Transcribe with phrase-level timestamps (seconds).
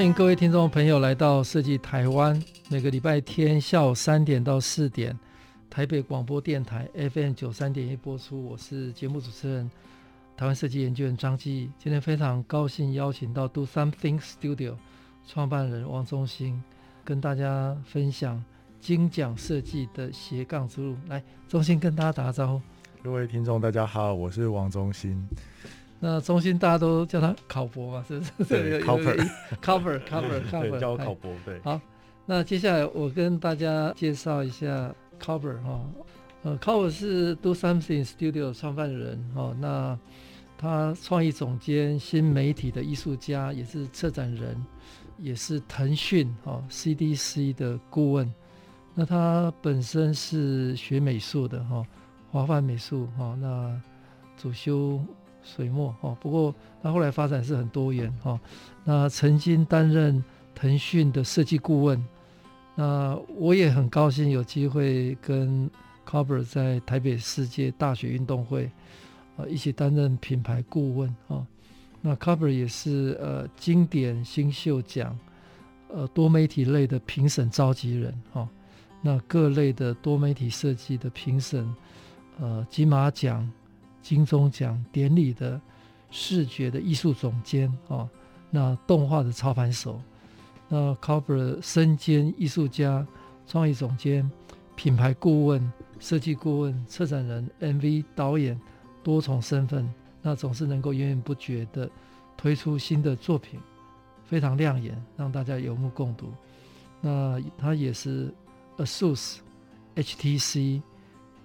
[0.00, 5.14] 欢迎各位听众朋友来到设计台湾，每个礼拜天下午三点到四点，
[5.68, 8.42] 台北广播电台 FM 九三点一播出。
[8.42, 9.70] 我是节目主持人，
[10.38, 11.70] 台湾设计研究员张继。
[11.78, 14.72] 今天非常高兴邀请到 Do Something Studio
[15.26, 16.62] 创办人王忠兴，
[17.04, 18.42] 跟大家分享
[18.80, 20.96] 精讲设计的斜杠之路。
[21.08, 22.62] 来，忠兴跟大家打个招呼。
[23.02, 25.22] 各位听众，大家好，我是王忠兴。
[26.02, 28.44] 那中心大家都叫他考博嘛，是不是？
[28.44, 31.30] 对，Cover，Cover，Cover， 叫考博。
[31.44, 31.78] 对，好，
[32.24, 35.84] 那接下来我跟大家介绍一下 Cover 哈，
[36.42, 39.98] 呃，Cover 是 Do Something Studio 创办人哦，那
[40.56, 44.56] 他创意总监、新媒体的艺术家，也是策展人，
[45.18, 48.32] 也是腾讯哦 CDC 的顾问。
[48.94, 51.84] 那他本身是学美术的哈，
[52.30, 53.78] 华范美术哈，那
[54.38, 54.98] 主修。
[55.56, 58.38] 水墨哦，不过他后来发展是很多元哈。
[58.84, 60.22] 那曾经担任
[60.54, 62.06] 腾讯的设计顾问，
[62.76, 65.68] 那我也很高兴有机会跟
[66.08, 68.70] Cover 在台北世界大学运动会
[69.36, 71.44] 呃一起担任品牌顾问哈。
[72.00, 75.18] 那 Cover 也是呃经典新秀奖
[75.92, 78.48] 呃多媒体类的评审召集人哈。
[79.02, 81.74] 那各类的多媒体设计的评审
[82.38, 83.50] 呃金马奖。
[84.02, 85.60] 金钟奖典礼的
[86.10, 88.08] 视觉的艺术总监啊、
[88.50, 90.00] 那动画的操盘手，
[90.68, 93.06] 那 Cover 身兼艺术家、
[93.46, 94.28] 创意总监、
[94.74, 98.60] 品牌顾问、设计顾问、策展人、MV 导演
[99.02, 99.88] 多重身份，
[100.22, 101.88] 那总是能够源源不绝的
[102.36, 103.60] 推出新的作品，
[104.24, 106.32] 非常亮眼，让大家有目共睹。
[107.00, 108.32] 那他也是
[108.78, 109.38] ASUS、
[109.94, 110.82] HTC、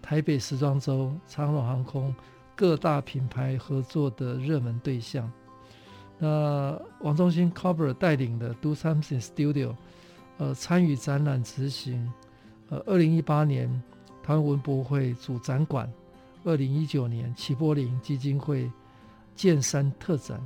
[0.01, 2.13] 台北时装周、长荣航空。
[2.55, 5.31] 各大品牌合作的热门对象。
[6.17, 9.75] 那王忠兴 Cover 带领的 Do Something Studio，
[10.37, 12.11] 呃，参与展览执行。
[12.69, 13.69] 呃，二零一八年
[14.23, 15.91] 台湾文博会主展馆，
[16.45, 18.71] 二零一九年齐柏林基金会
[19.35, 20.41] 剑山特展，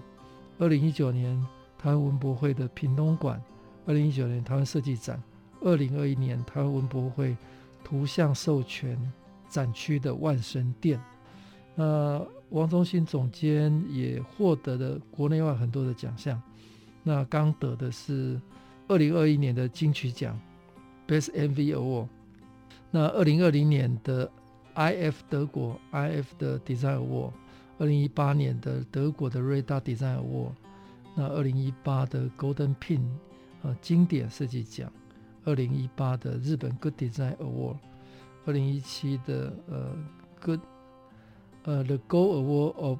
[0.57, 1.39] 二零一九年
[1.77, 3.41] 台湾文博会的屏东馆，
[3.85, 5.21] 二零一九年台湾设计展，
[5.61, 7.37] 二零二一年台湾文博会
[7.83, 8.99] 图像授权
[9.47, 10.99] 展区的万神殿。
[11.79, 16.41] 那王忠兴总监也获得了国内外很多的奖项，
[17.03, 18.37] 那刚得的是
[18.89, 20.37] 二零二一年的金曲奖
[21.07, 22.07] Best MV Award，
[22.91, 24.29] 那二零二零年的
[24.75, 27.31] IF 德国 IF 的 Design Award，
[27.77, 30.51] 二零一八年的德国的瑞达 Design Award，
[31.15, 33.03] 那二零一八的 Golden Pin
[33.61, 34.91] 呃经典设计奖，
[35.45, 37.77] 二零一八的日本 Good Design Award，
[38.45, 39.95] 二零一七的呃
[40.41, 40.59] Good
[41.69, 42.99] 呃、uh,，The Gold Award of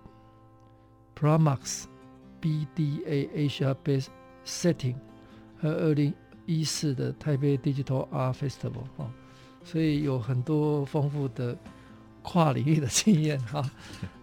[1.20, 1.86] Pramax
[2.40, 4.10] BDA Asia Best
[4.46, 4.94] Setting
[5.60, 6.14] 和二零
[6.46, 9.10] 一四的台北 Digital Art Festival 哈、哦，
[9.64, 11.58] 所以有很多丰富的
[12.22, 13.68] 跨领域的经验哈。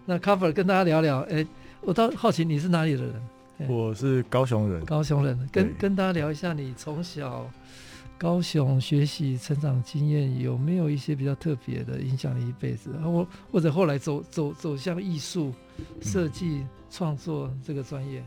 [0.05, 1.45] 那 Cover 跟大家聊聊，哎，
[1.81, 3.67] 我倒好奇你是哪里的人？
[3.67, 7.45] 我是高雄人，高雄人，跟跟大家聊一下你从小。
[8.17, 12.91] 高雄学习成长经验有没有一些比较特别的影响你一辈子？
[13.03, 15.53] 或或者后来走走走向艺术
[16.01, 18.23] 设计创作这个专业？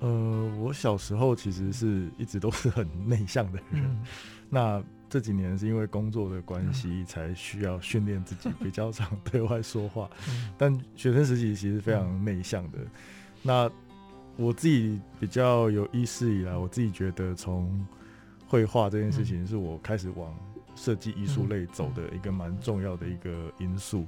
[0.00, 4.02] 呃，我小时候其实是一直都是很内向的人，嗯、
[4.50, 10.10] 那这几年是因为工作的关系，才需要训练自己比较常对外说话。
[10.28, 12.78] 嗯、但学生时期其实非常内向的。
[12.78, 12.90] 嗯、
[13.40, 13.70] 那
[14.36, 17.86] 我自己比较有意识以来，我自己觉得从
[18.46, 20.34] 绘画这件事情是我开始往
[20.74, 24.06] 设计艺术类走的一个蛮重要的一个因素。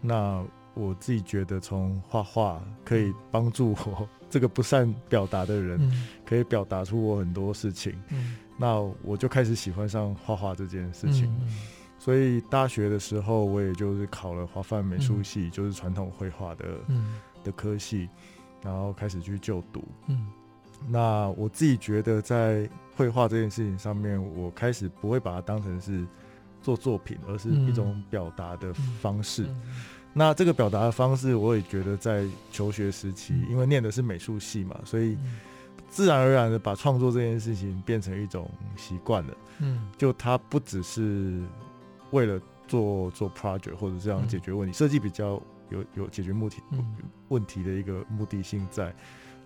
[0.00, 0.44] 那
[0.74, 5.80] 我自己觉得，从画画可以帮助我这个不善表达的人，
[6.24, 8.00] 可以表达出我很多事情。
[8.56, 11.34] 那我就开始喜欢上画画这件事情。
[11.98, 16.64] 所以大学的时候，我也就是考了华范美术系，就是传统绘画的
[17.42, 18.08] 的科系，
[18.62, 19.84] 然后开始去就读。
[20.86, 26.06] 那我自己觉得，在绘画这件事情上面，我开始不会把它当成是
[26.62, 29.42] 做作品，而是一种表达的方式。
[29.42, 29.74] 嗯嗯、
[30.12, 35.18] 那这个表达的方式，我也觉得在求学时期，因为念的是美术系嘛，所以
[35.88, 39.36] 自然而然的把创作这件事情变成一种习惯了。
[39.58, 41.40] 嗯，就它不只是
[42.12, 45.40] 为了做做 project 或者这样解决问题，设计比较
[45.70, 46.56] 有有解决目的
[47.28, 48.94] 问题的一个目的性在。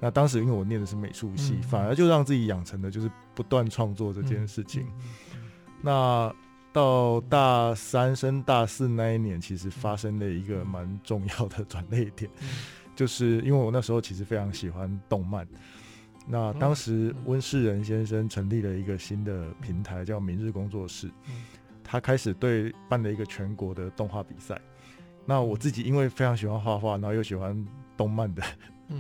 [0.04, 4.84] 那当时因为我念的是美术系，反而就让自己养成的就是不断创作这件事情。
[5.81, 6.34] 那
[6.72, 12.28] 到大三升大四那一年，其实发生了一个蛮重要的转捩点，
[12.96, 15.46] 就是因为我那时候其实非常喜欢动漫。
[16.26, 21.08] 那当时温世仁先生成立了一个新的平台，叫明日工作室。
[21.84, 24.60] 他开始对办了一个全国的动画比赛。
[25.26, 27.64] 那我自己因为非常喜欢画画，然后又喜欢
[27.96, 28.43] 动漫的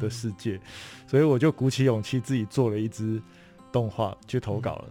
[0.00, 0.60] 的世界，
[1.06, 3.20] 所以我就鼓起勇气自己做了一支
[3.70, 4.84] 动画去投稿了。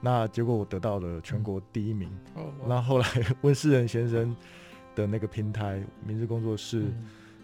[0.00, 2.08] 那结果我得到了全国第一名。
[2.66, 3.06] 那后来
[3.42, 4.34] 温世仁先生
[4.94, 6.86] 的那个平台明日工作室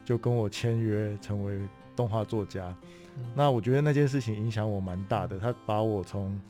[0.05, 1.59] 就跟我签约成为
[1.97, 2.75] 动画作家。
[3.35, 6.41] 那我觉得那件事情影响我蛮大的，他把我从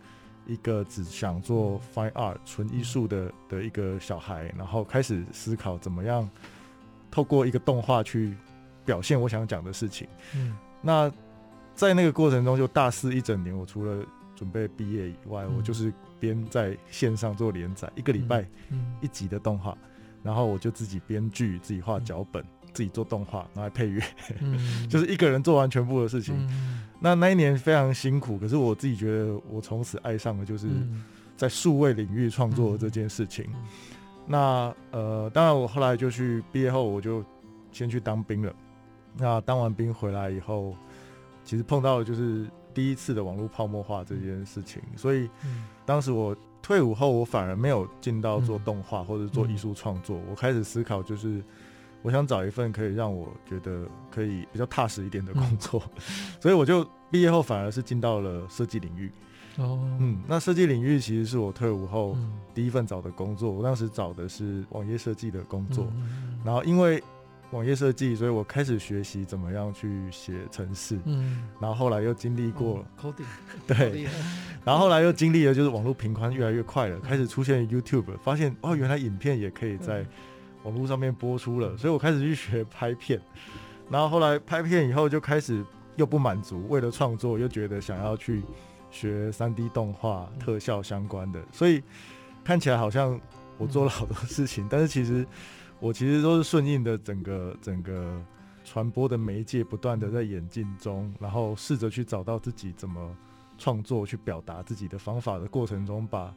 [0.46, 6.28] 一个只想做 fine art 纯艺术的的一个小孩，然后开始思考怎么样
[7.10, 8.34] 透过一个动画去
[8.84, 10.06] 表现我想讲的事情。
[10.34, 11.10] 嗯，那
[11.74, 14.04] 在那个过程中，就大四一整年，我除了
[14.34, 18.44] 准备毕业以外，我就是边在线上做连载，一个礼拜
[19.00, 19.76] 一集的动画，
[20.22, 22.44] 然后我就自己编剧，自己画脚本。
[22.72, 24.02] 自己做动画，然后配乐，
[24.42, 26.34] 嗯、就是一个人做完全部的事情。
[26.48, 30.66] 嗯、那那一年非常辛苦，可是我自己觉得我从此爱上了就是
[31.36, 33.46] 在数位领域创作的这件事情。
[33.46, 33.62] 嗯、
[34.26, 37.24] 那呃，当然我后来就去毕业后，我就
[37.70, 38.52] 先去当兵了。
[39.16, 40.74] 那当完兵回来以后，
[41.44, 44.82] 其实碰到的就是第一次的网络泡沫化这件事情。
[44.96, 45.28] 所以
[45.86, 51.42] 当时我退伍后，我反而没有进到做动画或者做艺术创作，我开始思考就是。
[52.04, 56.02] 我想找一份可以让我觉得可以比较踏实一点的工作，嗯、
[56.38, 59.10] 所以我就毕业后反而是进到了设计领域。
[59.56, 62.14] 哦，嗯，那设计领域其实是我退伍后
[62.52, 63.50] 第一份找的工作。
[63.50, 67.02] 我当时找的是网页设计的工作，嗯、然后因为
[67.54, 70.98] 网页设计，所以我开始学习怎么样去写程式。
[71.04, 73.24] 嗯，然后后来又经历过 coding，
[73.64, 74.08] 对，
[74.66, 80.04] 然后后来又经历了就是网络频宽越来越快了，开始出现 YouTube，发现哦，原来影片也可以在
[80.64, 83.20] 网络上面播出了，所以我开始去学拍片，
[83.88, 85.64] 然后后来拍片以后就开始
[85.94, 88.42] 又不满足，为了创作又觉得想要去
[88.90, 91.80] 学 3D 动画特效相关的，所以
[92.42, 93.20] 看起来好像
[93.58, 95.24] 我做了好多事情，但是其实
[95.84, 98.18] 我其实都是顺应的整个整个
[98.64, 103.14] 传播的媒介不断的在演进中，然后试着去找到自己怎么
[103.58, 106.34] 创作去表达自己的方法的过程中把。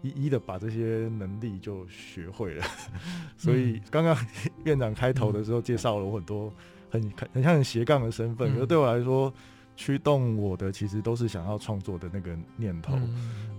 [0.00, 2.64] 一一的把这些能力就学会了，
[3.36, 4.16] 所以刚刚
[4.62, 6.52] 院长开头的时候介绍了我很多
[6.88, 7.02] 很
[7.32, 9.34] 很像很斜杠的身份，可是对我来说，
[9.78, 12.98] 驱动我的其实都是想要创作的那个念头。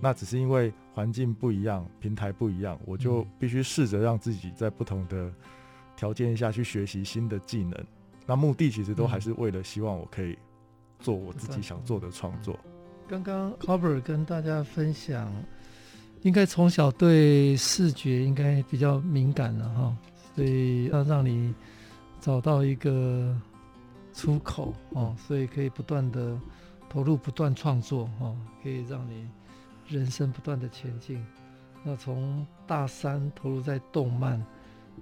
[0.02, 5.32] 那只是因为环境不一样，平台不一样，我就必须试着让自己在不同的
[5.96, 7.74] 条件下去学习新的技能。
[8.26, 10.38] 那目的其实都还是为了希望我可以
[11.00, 12.60] 做我自己想做的创作。
[13.08, 15.34] 刚刚 Carver 跟大家分享。
[16.24, 19.98] 应该从小对视觉应该比较敏感了哈，
[20.36, 21.56] 所以要让你
[22.20, 23.34] 找到一个
[24.20, 26.38] 出口哦，所以可以不断的
[26.90, 29.28] 投入，不断创作哦，可以让你
[29.88, 31.26] 人生不断的前进。
[31.84, 34.40] 那从大三投入在动漫，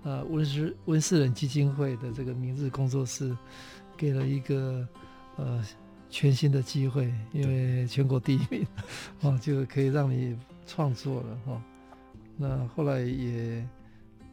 [0.03, 3.35] 啊温世温世仁基金会的这个明日工作室，
[3.95, 4.87] 给了一个
[5.37, 5.65] 呃
[6.09, 8.65] 全新的机会，因为全国第一名
[9.21, 10.37] 哦，就可以让你。
[10.69, 11.63] 创作了哈，
[12.35, 13.65] 那后来也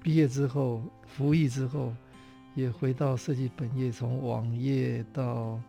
[0.03, 1.95] 毕业之后服役之后，
[2.55, 5.61] 也回到设计本业，从网页到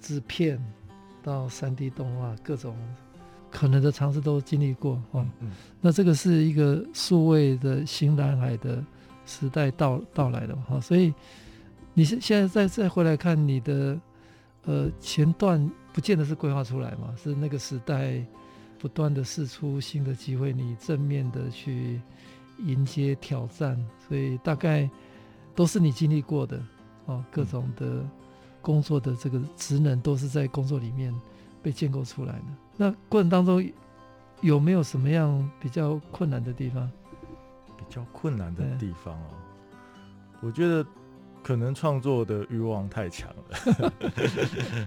[0.00, 0.62] 制片
[1.22, 2.76] 到三 D 动画，各种
[3.50, 5.26] 可能的尝试都经历过哈。
[5.80, 8.84] 那这个是一个数位的新蓝海的
[9.24, 11.12] 时代到到来了哈，所以
[11.94, 14.00] 你是现在再再回来看你的
[14.64, 18.24] 呃前段，不见得是规划出来嘛，是那个时代。
[18.78, 21.98] 不断的试出新的机会，你正面的去
[22.58, 23.74] 迎接挑战，
[24.06, 24.88] 所以大概
[25.56, 26.62] 都是你经历过的
[27.06, 28.08] 哦，各种的
[28.62, 31.12] 工作的这个职能都是在工作里面
[31.62, 32.44] 被建构出来的。
[32.76, 33.68] 那过程当中
[34.42, 36.88] 有没有什么样比较困难的地方？
[37.76, 39.30] 比较困难的地方哦，
[40.42, 40.84] 我觉得
[41.42, 43.92] 可能创作的欲望太强了，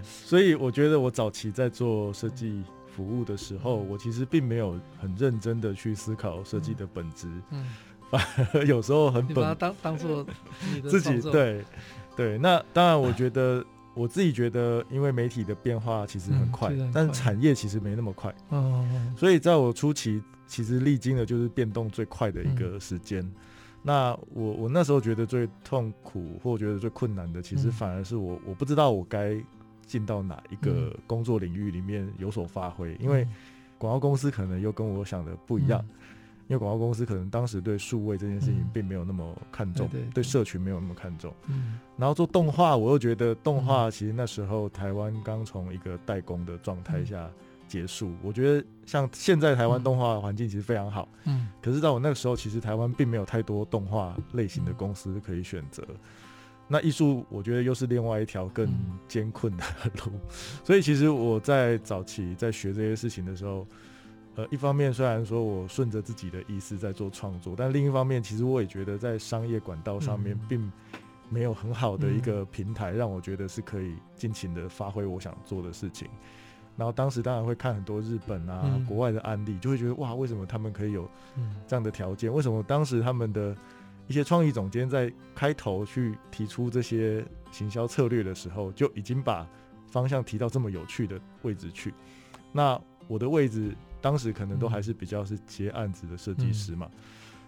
[0.02, 2.62] 所以我觉得我早期在做设计。
[2.92, 7.64] 服务的时候，我其实并没有很认真的去思考设计的本质，嗯，
[8.10, 8.20] 反
[8.52, 10.26] 而有时候很本，把它当当做
[10.88, 11.64] 自己对
[12.16, 12.36] 对。
[12.38, 13.64] 那当然，我觉得
[13.94, 18.30] 我自己觉得，因为媒体的变化其实很快，嗯、但是产业其实没那么快。
[18.48, 23.20] 哦、嗯，所以在我初期，其实历经的就是变动最快的一个时间。
[23.20, 23.32] 嗯、
[23.82, 29.36] 那我我那时候觉得最痛苦或觉得最困难的，其实反而是我、嗯、我不知道我该
[29.86, 33.26] 进到哪一个工作领域里面有所发挥，嗯、因为
[33.78, 35.84] 广告公司可能又跟我想的不一样。
[36.50, 41.32] 嗯因为广告公司可能当时对数位这件事情并没有那么看重，嗯、对，社群没有那么看重。
[41.46, 47.30] 嗯，然后做动画，我又觉得动画其实那时候台湾刚从一个代工的状态下
[47.68, 48.08] 结束。
[48.08, 51.08] 嗯、我觉得像现在台湾动画环境其实非常好。
[51.24, 55.84] 嗯，可是在我那个时候，其实台湾并没有太多动画类型的公司可以选择。
[55.88, 55.96] 嗯、
[56.66, 58.68] 那艺术，我觉得又是另外一条更
[59.06, 59.62] 艰困的
[60.04, 60.10] 路。
[60.14, 60.20] 嗯、
[60.66, 63.64] 所以其实我在早期在学这些事情的时候。
[64.40, 70.72] 呃，一方面虽然说我顺着自己的意思在做创作，但另一方面，其实我也觉得在商业管道上面并
[71.28, 76.08] 没有很好的一个平台，让我觉得是可以尽情的发挥我想做的事情。
[76.76, 81.06] 然后当时当然会看很多日本啊、国外的案例，就会觉得哇，为什么他们可以有
[81.66, 82.32] 这样的条件？
[82.32, 83.54] 为什么当时他们的
[84.06, 89.46] 一些创意总监在开头去提出这些行销策略的时候，就已经把
[89.88, 91.92] 方向提到这么有趣的位置去？
[92.52, 93.76] 那我的位置。
[94.00, 96.98] 当时可能都还是比较是接案子的设计师嘛，嗯、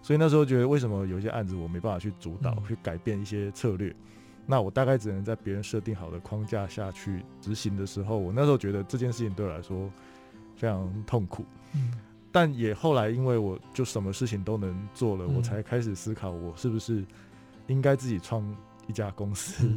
[0.03, 3.95] 所以那时候觉得为什么有些案子我没办法去主导、嗯、去改变一些策略，
[4.47, 9.91] 那我大概只能在别人设定好的框架下去执行的时候，我那时候觉得这件事情对我来说
[10.57, 11.45] 非常痛苦。
[11.75, 11.93] 嗯、
[12.31, 17.05] 但也后来因为我就什么事情都能做了，嗯、我才开始思考我是不是
[17.67, 18.45] 应该自己创
[18.89, 19.71] 一家公司，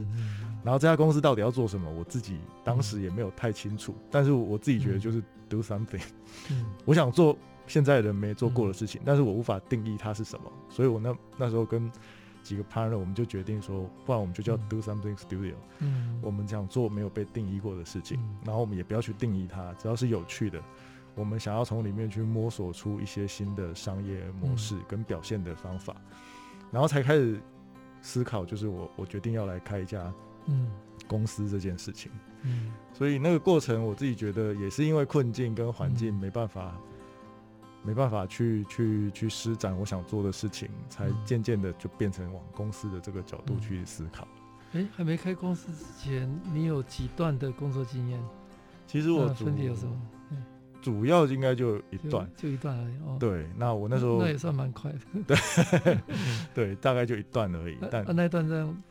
[0.66, 5.24] 然后这家公司到底要做什么，我自己当时也没有太清楚，但是我自己觉得就是。
[5.48, 6.02] Do something，
[6.50, 11.90] 嗯， 我想做现在人没做过的事情，嗯、但是我无法定义它是什么，所以我那那时候跟
[12.42, 20.60] 几个 partner，我们就决定说，不然我们就叫 Do Something Studio，嗯，我们想做没有被定义过的事情，嗯、然后我们也不要去定义它，只要是有趣的，
[21.14, 26.16] 我们想要从里面去摸索出一些新的商业模式跟表现的方法，嗯、
[26.72, 27.40] 然后才开始
[28.02, 30.12] 思考，就是我我决定要来开一家
[30.48, 30.68] 嗯
[31.08, 32.12] 公司这件事情。
[32.44, 44.28] 嗯，所以那个过程，我自己觉得也是因为困境跟环境没办法，嗯、没办法去去去施展我想做的事情，才渐渐的就变成往公司的这个角度去思考。
[44.74, 48.20] 哎、欸，还没开公司之前，你有几段的工作经验？
[48.88, 50.02] 其实我分别有什么？
[50.82, 52.96] 主要应该就一段就，就一段而已。
[53.08, 55.00] 哦，对，那我那时候那也算蛮快的。
[55.26, 55.98] 对，
[56.54, 57.78] 对，大概就一段而已。
[57.90, 58.84] 但、啊、那一段这样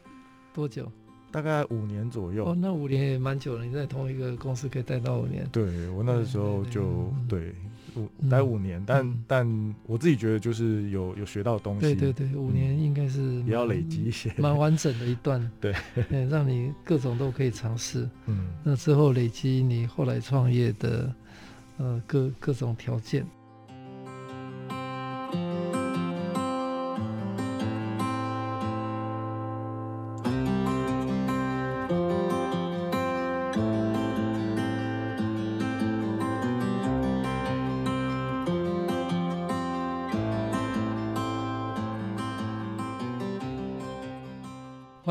[0.52, 0.90] 多久？
[1.34, 3.64] 大概五年左右哦，那五年也蛮久了。
[3.64, 5.44] 你在同一个公司可以待到五年？
[5.50, 7.52] 对，我那时候就对
[7.96, 11.80] 五待五年，但但我自己觉得就是有有学到东西。
[11.80, 15.50] 对对对，五年应该是也要累积一些，蛮完整的一段。
[15.60, 15.74] 对，
[16.30, 18.08] 让你各种都可以尝试。
[18.26, 21.12] 嗯，那之后累积你后来创业的
[21.78, 23.26] 呃各各种条件。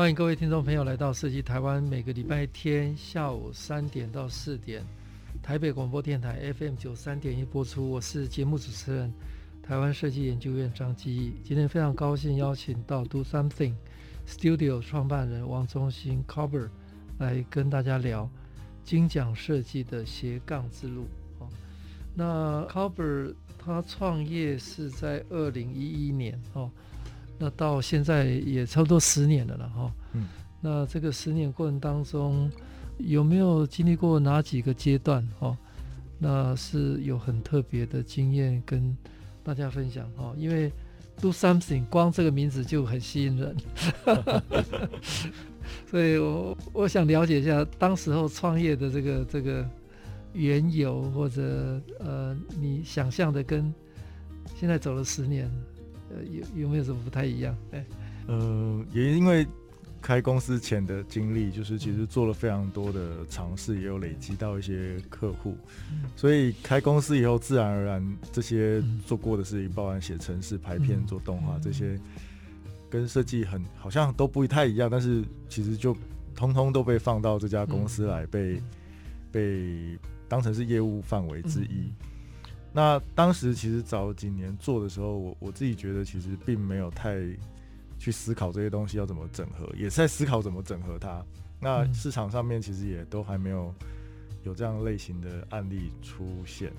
[0.04, 4.84] 欢迎各位听众朋友来到设计台湾，每个礼拜天下午三点到四点，
[5.42, 7.88] 台北广播电台 FM 九三点一播出。
[7.90, 9.10] 我是节目主持人，
[9.62, 11.32] 台湾设计研究院张基义。
[11.42, 13.72] 今天非常高兴邀请到 Do Something
[14.28, 16.68] Studio 创办人王忠兴 Cover
[17.18, 18.28] 来跟大家聊
[18.84, 21.06] 精讲设计的斜杠之路。
[22.14, 26.70] 那 Cover 他创业是在二零一一年哦。
[27.38, 29.92] 那到现在也差不多十年了了哈。
[30.12, 30.28] 嗯。
[30.60, 32.50] 那这个十年过程当中，
[32.98, 35.56] 有没有经历过哪几个阶段哈？
[36.18, 38.96] 那是有很特别的经验跟
[39.42, 40.32] 大家分享哈。
[40.38, 40.72] 因为
[41.20, 43.56] Do Something 光这个名字就很吸引人，
[45.90, 49.68] 所以我我想了解一下当时候创业的这个这个
[50.32, 53.70] 缘由，或者呃你想象的跟
[54.56, 55.50] 现在走了十年。
[56.30, 57.56] 有有没有什么不太一样？
[57.72, 57.84] 哎，
[58.26, 59.46] 呃，也因为
[60.00, 65.56] 开公司前的经历，就是其实做了非常多的尝试，也有累积到一些客户，
[65.90, 71.98] 嗯、所以开公司以后，自然而然这些做过的事情，包含写程式、拍片、做动画这些，
[72.90, 75.96] 跟设计很好像都不太一样，但是其实就
[76.34, 78.62] 通通都被放到这家公司来被，被
[79.32, 81.90] 被当成是业务范围之一。
[82.76, 87.14] 那当时其实早几年做的时候，我我自己觉得其实并没有太
[88.00, 91.24] 去思考这些东西要怎么整合，也是在思考怎么整合它。
[91.60, 93.72] 那市场上面其实也都还没有
[94.42, 96.72] 有这样类型的案例出现，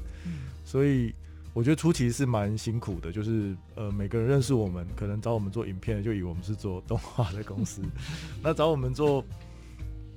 [0.65, 1.15] 所以
[1.53, 7.81] 我觉得初期是蛮辛苦的，就是呃每个人认识我们，可能找我们做影片就以为我们是做动画的公司，
[8.43, 9.23] 那找我们做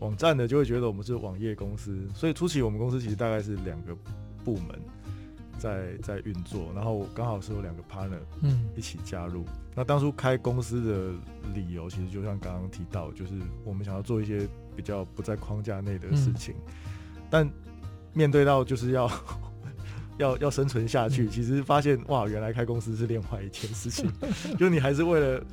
[0.01, 3.97] 网站的就会觉得我们是网页公司，所以初期我们公司其实大概是两个
[4.45, 4.79] 部门
[5.59, 8.69] 在在运作，然后刚好是有两个 partner 嗯。
[8.77, 9.43] 一起加入。
[9.43, 13.33] 嗯、那当初开公司的理由，其实就像刚刚提到，就是
[13.65, 16.73] 我们想要做一些比较不在框架内的事情，嗯、
[17.29, 17.51] 但
[18.15, 19.11] 面对到就是要
[20.19, 24.11] 要要生存下去，嗯、其实发现哇，原来开公司是另外一件事情，
[24.57, 25.45] 就你还是为了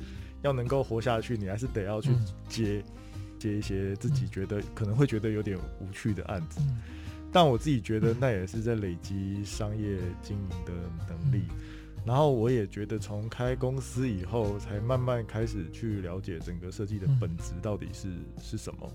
[0.42, 2.10] 要能够活下去，你还是得要去
[2.48, 6.60] 接、嗯、接一些自己觉得可能会觉得有点无趣的案子。
[6.60, 6.76] 嗯
[7.36, 10.72] 但我自己觉得，那也是在累积商业经营的
[11.06, 11.42] 能力。
[12.02, 18.08] 然后我也觉得，从开公司以后，才慢慢开始去了解整个设计的本质到底是
[18.40, 18.90] 是什么。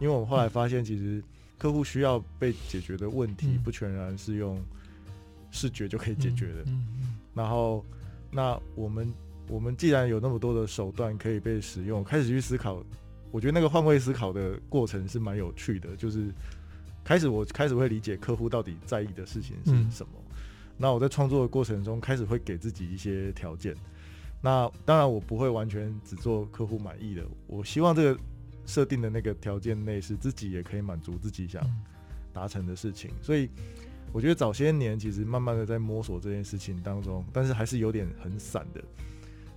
[0.00, 1.22] 因为我们后来发现，其实
[1.58, 4.60] 客户需要被解决的问题，不全然是用
[5.52, 6.64] 视觉就可以解决的。
[7.34, 7.84] 然后，
[8.32, 9.14] 那我们
[9.46, 12.84] 我们既然有那么多的手段可以被使用，开始去思考，
[13.30, 16.34] 我觉得那个换位思考的过程是蛮有趣的，就是。
[17.06, 20.34] 开始我开始会理解客户到底在意的事情是什么，嗯、
[20.76, 23.76] 那我在创作的过程中开始会给自己一些条件。
[24.42, 28.20] 那当然我不会完全只做客户满意的，我希望这个
[28.66, 31.64] 设定的那个条件内是自己也可以满足自己想
[32.32, 33.12] 达成的事情。
[33.22, 33.48] 所以
[34.12, 38.82] 我觉得早些年其实慢慢的在摸索这件事情当中，但是还是有点很散的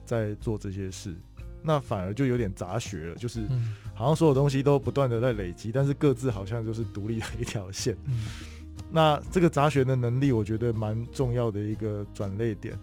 [0.06, 1.15] 在做这些事。
[1.62, 3.48] 那反而就有点杂学了，就是
[3.94, 7.96] 好像所有东西都不断的在累积，但是各自好像就是独立的一条线。
[8.92, 12.78] 那这个杂学的能力，我觉得蛮重要的一个转类点，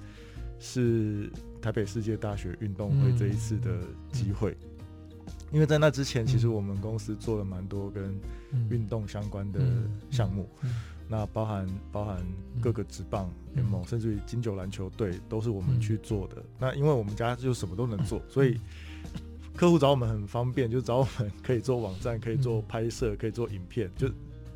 [0.59, 1.31] 是
[1.61, 3.81] 台北世界大学运动会这一次的
[4.13, 4.57] 机会。
[5.53, 8.19] 因为在那之前，其实我们公司做了蛮多跟
[8.69, 9.61] 运动相关的
[10.11, 10.49] 项目。
[11.09, 12.21] 那包含包含
[12.61, 16.43] 各个职棒联盟，甚至于金九篮球队都是我们去做的。
[16.59, 18.59] 那因为我们家就什么都能做，所以
[19.55, 24.09] 客户找我们很方便，就找我们可以做网站，可以做拍摄，可以做影片，就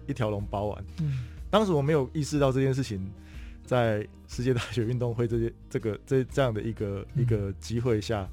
[0.08, 0.84] 一条龙包完。
[1.50, 3.08] 当时我没有意识到这件事情，
[3.64, 8.28] 在世界大学运动会这些这个这这样的一个一个机会下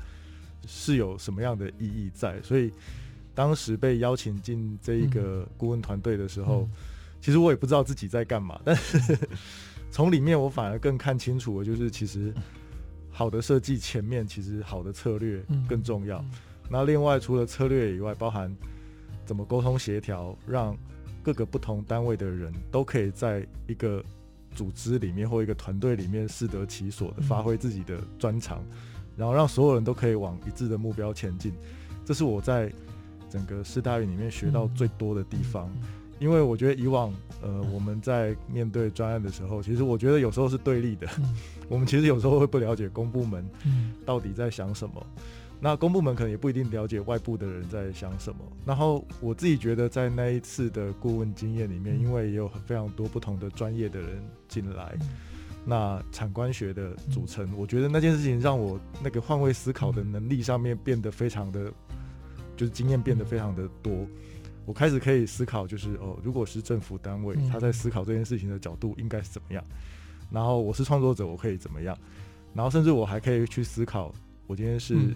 [0.65, 2.71] 是有什么样的意义在，所以
[3.36, 6.67] 当时被邀请进这一个顾问团队的时候。
[7.19, 9.17] 其实我也不知道自己在干嘛，但是
[9.91, 12.34] 从里面我反而更看清楚了，就是其实
[13.10, 16.23] 好的设计前面其实好的策略更重要。
[16.69, 18.53] 那另外除了策略以外，包含
[19.25, 20.77] 怎么沟通协调，让
[21.23, 24.03] 各个不同单位的人都可以在一个
[24.53, 28.63] 组织里面或一个团队里面适得其所的发挥自己的专长，
[29.15, 31.53] 然后让所有人都可以往一致的目标前进。
[32.06, 32.71] 这是我在
[33.30, 35.69] 整个师大运里面学到最多的地方。
[36.19, 41.08] 因为我觉得以往，呃，我们在面对专案的时候，其实我觉得有时候是对立的。
[41.19, 41.36] 嗯、
[41.69, 43.47] 我们其实有时候会不了解公部门
[44.06, 45.23] 到底在想什么，嗯、
[45.60, 48.39] 那公部门可能也不一定了解外部的人在想什么。
[48.65, 55.08] 然后我自己觉得，在那一次的顾问经验里面，嗯、因为也有非常多不同的专业的人进来，嗯、
[55.63, 61.71] 那产官学的组成，嗯、我觉得那件事情让我那个换位思考的能力上面变得非常的，
[62.56, 63.93] 就是经验变得非常的多。
[64.67, 69.63] 我开始可以思考，就是哦，如果是政府单位，他在思考这件事情的角度应该是怎么样？
[70.30, 71.97] 然后我是创作者，我可以怎么样？
[72.53, 74.13] 然后甚至我还可以去思考，
[74.45, 75.15] 我今天是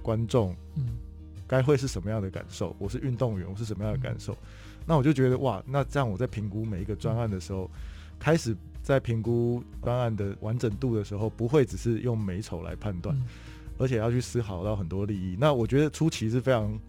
[0.00, 0.56] 观众，
[1.46, 2.74] 该会是什么样的感受？
[2.78, 4.34] 我是运动员，我是什么样的感受？
[4.86, 7.70] 那我就觉得哇，那这样我在评估每一个专案的时候，
[8.18, 13.14] 开始在评估专案的完整度的时候，不会只是用美丑来判断，
[13.76, 15.36] 而且要去思考到很多利益。
[15.38, 16.80] 那我觉得初期是非常。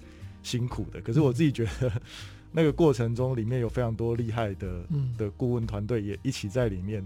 [0.48, 1.92] 辛苦的，可是我自己觉得
[2.54, 4.82] 那个过程中里面有非常多厉害的
[5.18, 7.06] 的顾问团队也一起在里面。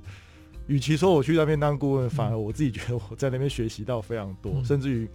[0.68, 5.08] 与其说我去那边当顾问，反而我自己觉得我在那边学习到非常多，甚至于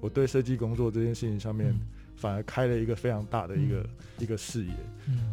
[0.00, 1.74] 我对设计工作这件事情上面
[2.14, 3.86] 反而开了一个非常大的一个
[4.18, 4.72] 一个视野。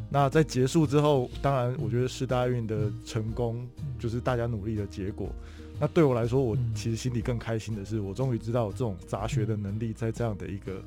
[0.10, 3.68] 那在结束之后，当然我觉得世大运的成功
[4.00, 5.30] 就是大家努力的结果。
[5.80, 10.82] 那对我来说，我其实心里更开心的是，我终于知道这种杂学的能力在这样的一个。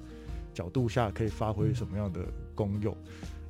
[0.53, 2.21] 角度下可以发挥什么样的
[2.55, 2.97] 功用？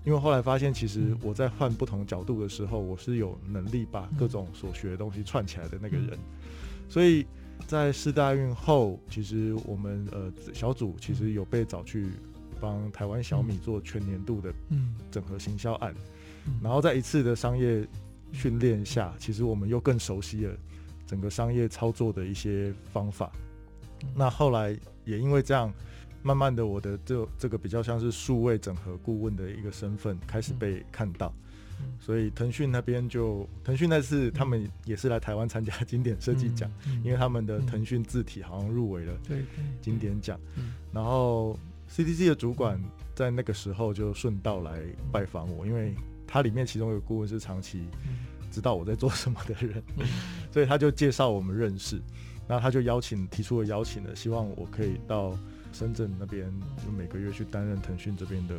[0.05, 6.19] 因为后来发现，其实我在换不同角度的时候，我是有能力把各种所学的东西串起来的那个人。
[6.88, 7.25] 所以
[7.69, 12.09] 在四大运后，其实我们呃小组其实有被找去
[12.61, 14.53] 帮台湾小米做全年度的
[15.11, 15.95] 整合行销案，
[16.61, 17.87] 然后在一次的商业
[18.33, 20.55] 训练下，其实我们又更熟悉了
[21.07, 23.31] 整个商业操作的一些方法。
[24.17, 25.73] 那后来也因为这样，
[26.23, 31.33] 慢慢的我的这这个比较像是数位整合顾问的一个身份开始被看到。
[31.99, 36.71] 所以腾讯那边就腾讯那次他们也是来台湾参加经典设计奖，
[37.03, 39.13] 因为他们的腾讯字体好像入围了
[39.81, 40.39] 经典奖。
[40.93, 41.59] 然后
[41.91, 42.81] CDC 的主管
[43.17, 44.81] 在那个时候就顺道来
[45.11, 45.93] 拜访我，因为
[46.25, 47.89] 他里面其中一个顾问是长期
[48.49, 49.83] 知道我在做什么的人，
[50.53, 52.01] 所以他就介绍我们认识。
[52.47, 55.37] 那他就邀请提出了邀请了，希望我可以到
[55.73, 56.53] 深圳那边
[56.85, 58.55] 就每个月去担任腾讯这边的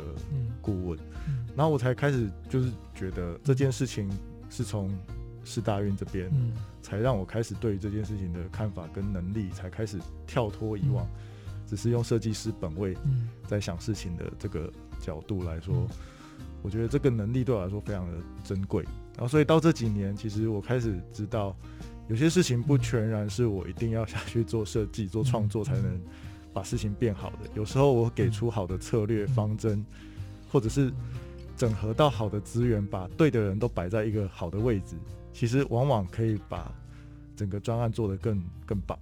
[0.60, 0.98] 顾问。
[1.56, 4.10] 然后我才开始就是觉得这件事情
[4.50, 4.90] 是从
[5.44, 6.30] 四大运这边，
[6.82, 11.06] 才让我开始对于这件事情的看法跟能力才开始跳脱以往，
[11.66, 12.96] 只是用设计师本位
[13.46, 15.86] 在想事情的这个角度来说，
[16.62, 18.82] 我觉得这个能力对我来说非常的珍贵。
[19.16, 21.54] 然后所以到这几年，其实我开始知道
[22.08, 26.00] 有些事情不全然是我一定要下去做设计、做创作才能
[26.54, 27.38] 把事情变好的。
[27.54, 29.84] 有时候我给出好的策略方针，
[30.50, 30.90] 或者是
[31.56, 34.96] 整合到好的资源，把对的人都摆在一个好的位置，
[35.32, 36.72] 其实往往可以把
[37.36, 38.98] 整个专案做得更更棒，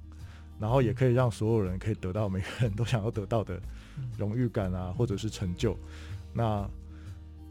[0.58, 3.60] 然后也可以让所有人可以得到每个人都想要得到的
[4.16, 5.78] 荣誉感啊，或者是成就。
[6.32, 6.68] 那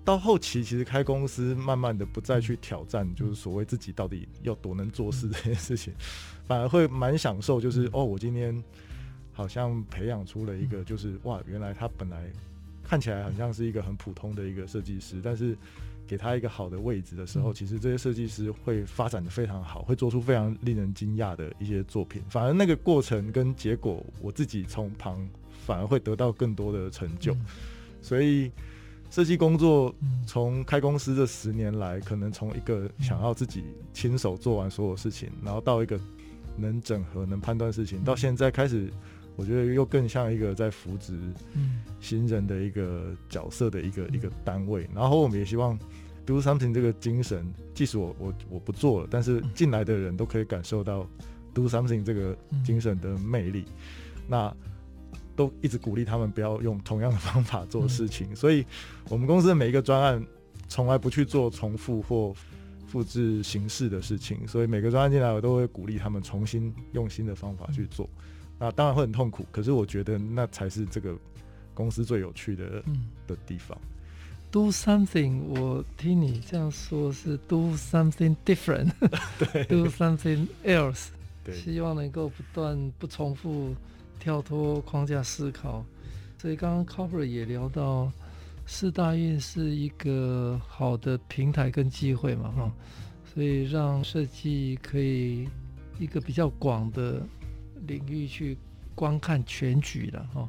[0.03, 5.93] 到后期，其实开公司慢慢的不再去挑战，就是所谓自己到底要多能做事这件事情，
[6.47, 8.51] 反而会蛮享受，就是哦，我今天
[9.41, 12.31] 好像培养出了一个，就是哇，原来他本来。
[12.83, 15.55] 看起来好像是一个很普通的一个设计师，但是
[16.05, 22.21] 给他一个好的位置的时候，其实这些设计师会发展的非常好，会做出非常令人惊讶的一些作品。
[22.27, 25.25] 反而那个过程跟结果，我自己从旁
[25.65, 27.33] 反而会得到更多的成就。
[28.01, 28.51] 所以
[29.09, 29.93] 设计工作
[30.25, 35.97] 从开公司这十年来，可能从一个想要自己亲手做完所有事情，然后到一个
[36.57, 38.91] 能整合、能判断事情，到现在开始。
[39.35, 41.17] 我觉得又更像一个在扶植
[41.99, 45.77] 新人的一个角色的一个一个单位，然后我们也希望
[46.25, 51.07] do something 这个精神，即使我我我不做了，但是进来的人都可以感受到
[51.53, 53.65] do something 这个精神的魅力，
[54.27, 54.53] 那
[55.35, 58.65] 都一直鼓励他们不要用同样的方法做事情，所以
[59.09, 60.23] 我们公司的每一个专案
[60.67, 62.33] 从来不去做重复或
[62.85, 68.07] 复制形式的事情，所以每个专案进来我都会鼓励他们重新用新的方法去做。
[68.63, 71.17] 那当然会很痛苦，可是我觉得那才是这个
[71.73, 73.75] 公司最有趣的、嗯、的地方。
[74.51, 78.91] Do something，我听你这样说是 do something different，
[79.51, 81.07] 对，do something else，
[81.43, 83.73] 对，希望能够不断不重复，
[84.19, 85.83] 跳脱框架思考。
[86.37, 88.11] 所以刚刚 Cooper 也聊到，
[88.67, 92.71] 四大运是一个好的平台跟机会嘛，哈、嗯，
[93.33, 95.47] 所以让设计可以
[95.97, 97.25] 一个比较广的。
[97.87, 98.57] 领域去
[98.93, 100.47] 观看全局了哈，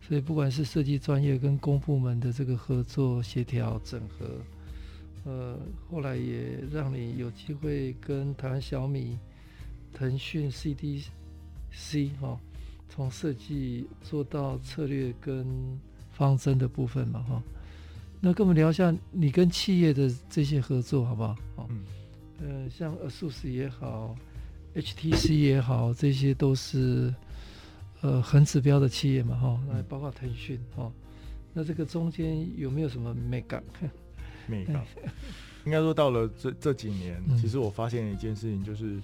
[0.00, 4.26] 所以不管是设计专业跟公部门的这个合作协调整合，
[5.24, 5.58] 呃，
[5.90, 9.18] 后来也让你有机会跟台湾小米、
[9.92, 12.38] 腾讯 CDC 哈，
[12.88, 15.46] 从设计做到策略跟
[16.12, 17.42] 方针的部分嘛哈。
[18.20, 21.36] 那跟我们聊一下你跟企业的这些合作好不好？
[21.68, 21.84] 嗯，
[22.40, 24.16] 呃，像 ASUS 也好。
[24.74, 27.12] HTC 也好，这些都是
[28.00, 30.92] 呃很指标的企业嘛，哈，那包括腾讯哈，
[31.52, 33.64] 那这个中间有没有什么美感？
[34.46, 34.84] 美感，
[35.64, 39.00] 应该说到了这这几年，嗯、其实我发现一件事情，就是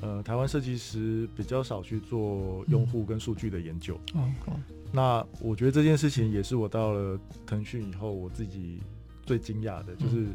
[0.00, 3.94] 呃，台湾设计师比较少去做用户跟数据的研究。
[4.14, 4.54] 哦、嗯，
[4.92, 8.80] 那我觉得这件事情也是我到了腾讯以后，我自己
[9.26, 10.26] 最惊讶的，就是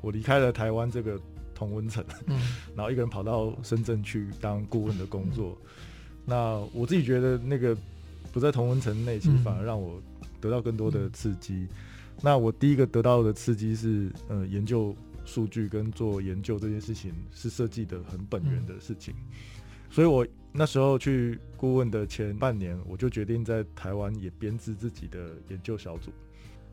[0.00, 1.20] 我离开了台湾这个。
[1.56, 2.04] 同温层，
[2.76, 5.58] 然后一个人跑到深圳去当顾问的工作。
[6.24, 7.76] 那我自己觉得，那个
[8.32, 10.00] 不在同温层内，其实反而让我
[10.40, 11.66] 得到更多的刺激。
[12.22, 19.14] 那我第一个得到的刺激是，呃，研究数据跟做研究这件事情是设计的很本源的事情。
[19.90, 26.10] 所以我那时候去顾问的前半年，我就决定在台湾也编制自己的研究小组。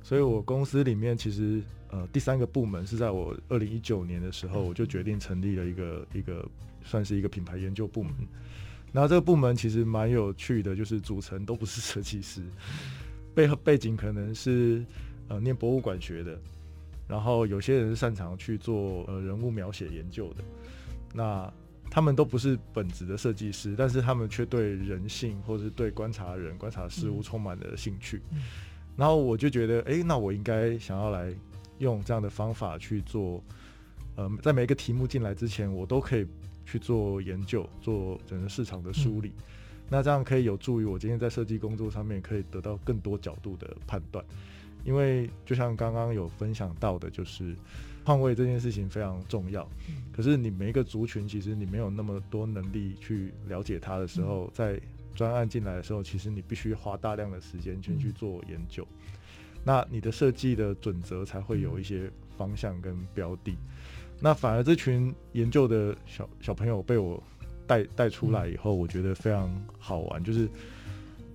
[0.04, 6.46] 所以我公司里面其实呃第三个部门是在我二零一九年的时候，我就决定成立了一个一个
[6.84, 8.14] 算是一个品牌研究部门。
[8.92, 12.44] 然后这个部门其实蛮有趣的，就是组成都不是设计师，
[13.34, 14.86] 背背景可能是
[15.30, 16.38] 呃念博物馆学的，
[17.08, 20.44] 然后有些人是擅长去做呃人物描写研究的。
[21.12, 21.52] 那
[21.90, 28.22] 他们都不是本职的设计师，但是他们却对人性或者是对观察人、观察事物充满了兴趣。
[28.96, 31.34] 然后我就觉得，哎，那我应该想要来
[31.80, 33.44] 用这样的方法去做，
[34.16, 36.28] 呃，在每一个题目进来之前，我都可以
[36.66, 39.30] 去做研究，做整个市场的梳理。
[39.30, 39.44] 嗯、
[39.90, 44.24] 那这样可以有助于我今天在设计工作上面可以得到更多角度的判断。
[44.86, 47.56] 因为就像刚刚有分享到的，就是
[48.04, 49.66] 换位这件事情非常重要。
[50.12, 54.78] 可是你每一个族群，其实你没有那么多能力去了解它的时候，在
[55.16, 58.88] 专案进来的时候，其实你必须花大量的时间先去做研究。
[59.64, 63.56] 那你的设计的准则才会有一些方向跟标的。
[64.20, 67.22] 那反而这群研究的小小朋友被我
[67.66, 69.50] 带带出来以后，我觉得非常
[69.80, 70.50] 好玩，就是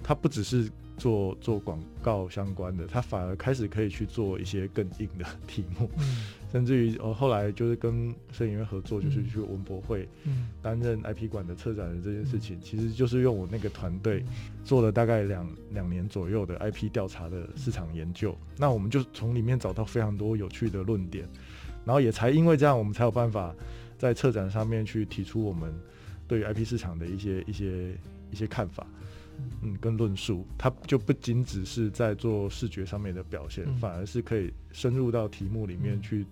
[0.02, 0.70] 他不只是。
[0.98, 10.08] 做做广告相关的，他反而开始可以去做一些更硬的题目，嗯、 甚至于呃，后来就是跟摄影院合作，就是去文博会
[10.60, 14.24] 担任 IP 馆的策展人这件事情，嗯、其实就是用我那个团队
[14.64, 21.28] 做了大概两两年左右的 IP 调查的市场研究，那我们就从里面找到非常多有趣的论点，
[21.84, 23.54] 然后也才因为这样，我们才有办法
[23.96, 25.72] 在策展上面去提出我们
[26.26, 27.96] 对于 IP 市场的一些一些
[28.32, 28.86] 一些看法。
[29.62, 36.26] 嗯，跟论述，它就不仅只是在做视觉上面的表现，嗯、反而是可以深入到题目里面去，嗯、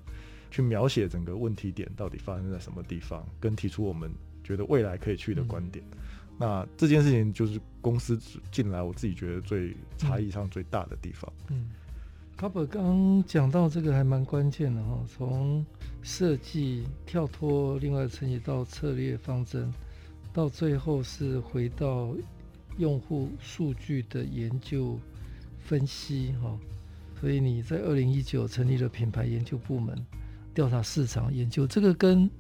[0.51, 4.11] 去描写整个问题点到底发生在什么地方，跟提出我们
[4.45, 5.85] 觉得未来可以去的观点。
[5.93, 5.99] 嗯、
[6.39, 8.19] 那这件事情就是公司
[8.51, 11.33] 进来，我自己觉得最差异上最大的地方。
[11.49, 11.71] 嗯
[12.39, 15.65] ，Cobber 刚讲到这个还蛮关键的哈，从
[16.03, 19.73] 设计跳脱另外层级到策略方针，
[20.33, 22.15] 到最后是回到。
[22.79, 24.99] 用户数据的研究
[25.61, 26.59] 分析，哈，
[27.21, 29.97] 所以你在二零一九成立了品牌研究部门，
[30.55, 32.31] 调查市场研究，这个跟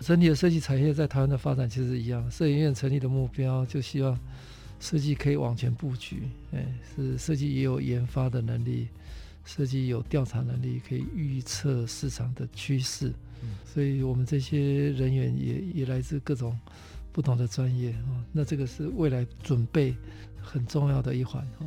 [0.00, 2.30] 整体的设计产业在台湾的发展其实一样。
[2.30, 4.18] 设计院成立的目标就希望
[4.78, 6.22] 设计可以往前布局，
[6.52, 8.88] 哎，是设计也有研发的能力，
[9.44, 13.12] 设计有调查能力，可以预测市场的趋势。
[13.64, 16.56] 所以我们这些人员也也来自各种。
[17.12, 19.94] 不同的专业啊，那这个是未来准备
[20.40, 21.66] 很重要的一环哈。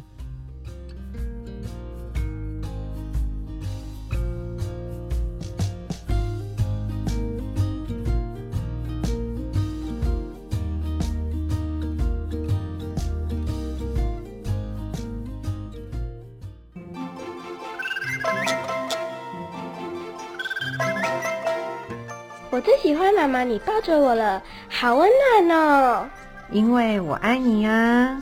[22.50, 24.42] 我最喜欢妈妈你抱着我了。
[24.84, 25.10] 好温
[25.48, 26.10] 暖哦，
[26.52, 28.20] 因为我爱你啊！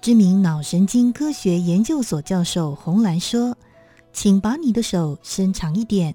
[0.00, 3.54] 知名脑神经科学研究所教授洪兰说
[4.14, 6.14] ：“请把你的手伸长一点，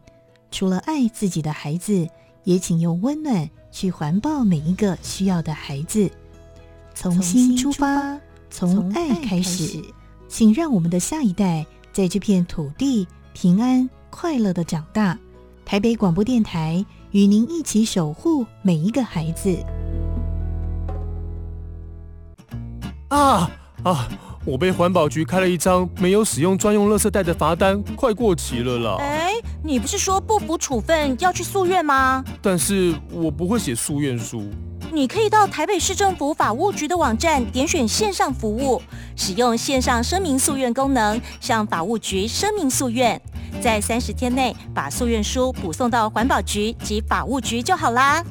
[0.50, 2.10] 除了爱自己的孩子，
[2.44, 6.10] 也请用温暖去环抱每一个需要的孩子。
[6.96, 9.80] 从心出发，从爱开始，
[10.28, 15.18] 请让我们的下一代在这片土地平安。”快乐的长大，
[15.66, 19.58] 台北广播电台与您一起守护每一个孩子。
[23.08, 23.50] 啊
[23.84, 24.08] 啊！
[24.44, 28.98] 我被环保局开了一张没有使用专用垃圾袋的罚单，快过期了啦！
[29.00, 32.24] 哎，你不是说不服处分要去诉愿吗？
[32.42, 34.44] 但是我不会写诉愿书。
[34.92, 38.82] 你可以到台北市政府法务局的网站点选线上服务，
[39.16, 43.22] 使用线上声明诉愿功能，向法务局声明诉愿。
[43.62, 48.24] 在三十天内把诉愿书补送到环保局及法务局就好啦，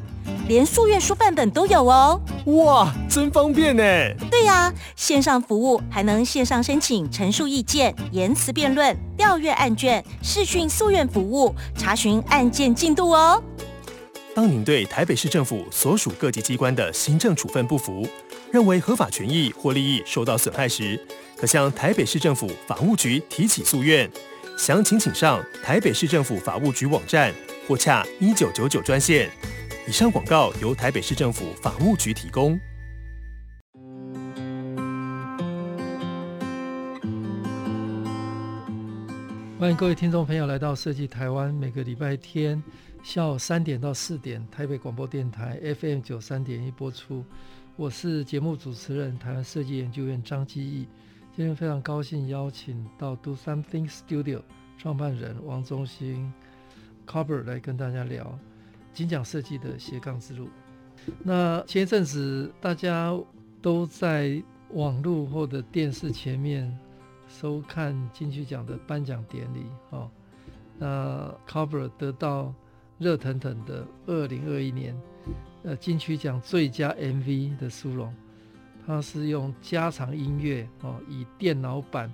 [0.50, 2.20] 连诉愿书范本都有哦。
[2.46, 3.82] 哇，真方便呢！
[4.28, 13.40] 对呀，线上服务还能线上申请陈述意见、言辞辩论、调阅案卷、视讯诉愿服务、查询案件进度哦。
[14.34, 18.04] 当您对台北市政府所属各级机关的行政处分不服，
[18.50, 21.00] 认为合法权益或利益受到损害时，
[21.36, 24.10] 可向台北市政府法务局提起诉愿。
[24.58, 27.32] 详情请上台北市政府法务局网站
[27.68, 29.30] 或洽一九九九专线。
[29.90, 32.56] 以上广告由台北市政府法务局提供。
[39.58, 42.62] 欢迎各位听众朋友来到设计台湾，每个礼拜天
[43.02, 47.24] 下午三点到四点，台北广播电台 FM 九三点一播出。
[47.74, 50.86] 我是节目主持人，台湾设计研究院张基义。
[51.34, 54.42] 今天非常高兴邀请到 Do Something Studio
[54.78, 56.32] 创办人王中兴
[57.08, 58.38] Cobber 来跟大家聊
[58.92, 60.48] 金奖设计的斜杠之路。
[61.22, 63.18] 那前一阵子大家
[63.62, 64.42] 都在
[64.74, 66.78] 网络或者电视前面
[67.28, 70.10] 收看金曲奖的颁奖典礼，哦，
[70.78, 72.52] 那 Cover 得到
[72.98, 74.94] 热腾腾的二零二一年
[75.62, 78.14] 呃金曲奖最佳 MV 的殊荣。
[78.86, 82.12] 它是用加长音乐哦，以电脑版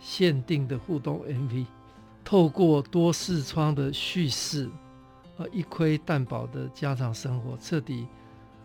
[0.00, 1.66] 限定的互动 MV，
[2.24, 4.70] 透过多视窗的叙事，
[5.36, 8.06] 呃一窥蛋堡的家长生活，彻底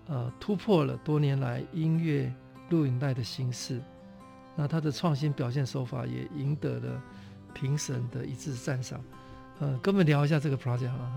[0.08, 2.34] 呃突破了多年来音乐
[2.70, 3.82] 录影带的形式。
[4.56, 7.02] 那他的创新表现手法也赢得了
[7.54, 9.00] 评审的一致赞赏。
[9.60, 11.14] 呃，跟我们聊一下这个 project 啊。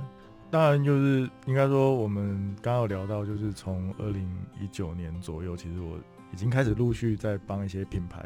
[0.50, 5.98] 当然，就是应该说，我们刚刚有聊到，就是从二零一九年左右，其实我
[6.32, 8.24] 已经开始陆续在帮一些品牌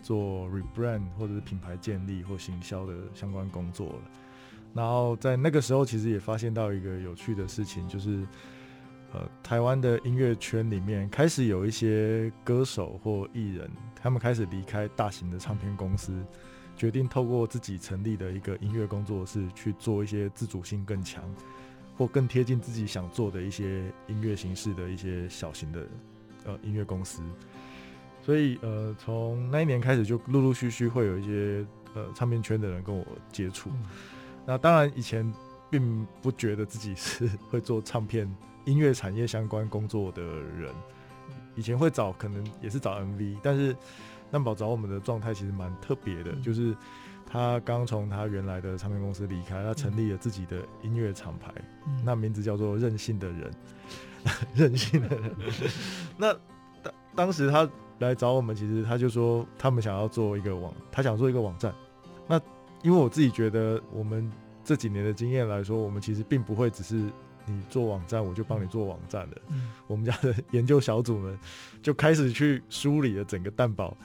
[0.00, 4.00] 做 rebrand 或者是品牌建立或行销的相关工作了。
[4.78, 8.24] 然后在那个时候，其实也发现到一个有趣的事情，就是
[9.12, 13.68] 呃，台湾的音乐圈里面开始有一些歌手或艺人，
[14.00, 16.12] 他们开始离开大型的唱片公司。
[16.76, 21.24] 决定透过自己成立的一个音乐工作室去做一些自主性更强，
[21.96, 25.84] 或更贴近自己想做的一些音乐形式的一些小型的
[26.44, 27.20] 呃音乐公司。
[28.22, 33.70] 所以呃，从那一年开始就陆陆续续会有一些呃唱片圈的人跟我接触。
[34.48, 35.30] 那当然以前
[35.68, 38.26] 并不觉得自己是会做唱片
[38.64, 40.74] 音乐产业相关工作的人，
[41.54, 43.76] 以前会找可能也是找 MV，但是。
[44.30, 46.76] 那宝找我们的状态其实蛮特别的，嗯、就是
[47.26, 51.50] 他刚从他原来的唱片公司离开，他成立了自己的音乐厂牌，
[51.86, 53.50] 嗯、那名字叫做任性的人，
[54.54, 55.34] 任性的人。
[56.18, 56.34] 那
[56.82, 57.66] 当当时他
[58.00, 61.72] 来找我们，其实他就说他们想要做一个网，他想做一个网站。
[62.26, 62.38] 那
[62.82, 64.30] 因为我自己觉得，我们
[64.64, 67.10] 这几年的经验来说，我们其实并不会只是。
[67.50, 69.40] 你做网站，我就帮你做网站的。
[69.48, 71.38] 嗯、我们家的研究小组们
[71.82, 73.96] 就开始去梳理了整个蛋堡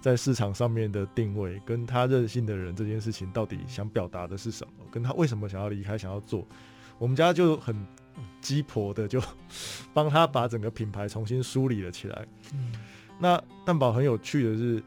[0.00, 6.46] 在市场上面的定位，跟他任性的人这件事情到底想表达的是什么，跟他为什么想要离开，想要做。
[6.96, 7.74] 我们家就很
[8.40, 9.20] 鸡婆的就
[9.92, 12.24] 帮他把整个品牌重新梳理了起来。
[12.54, 12.70] 嗯、
[13.18, 14.80] 那蛋堡很有趣的是，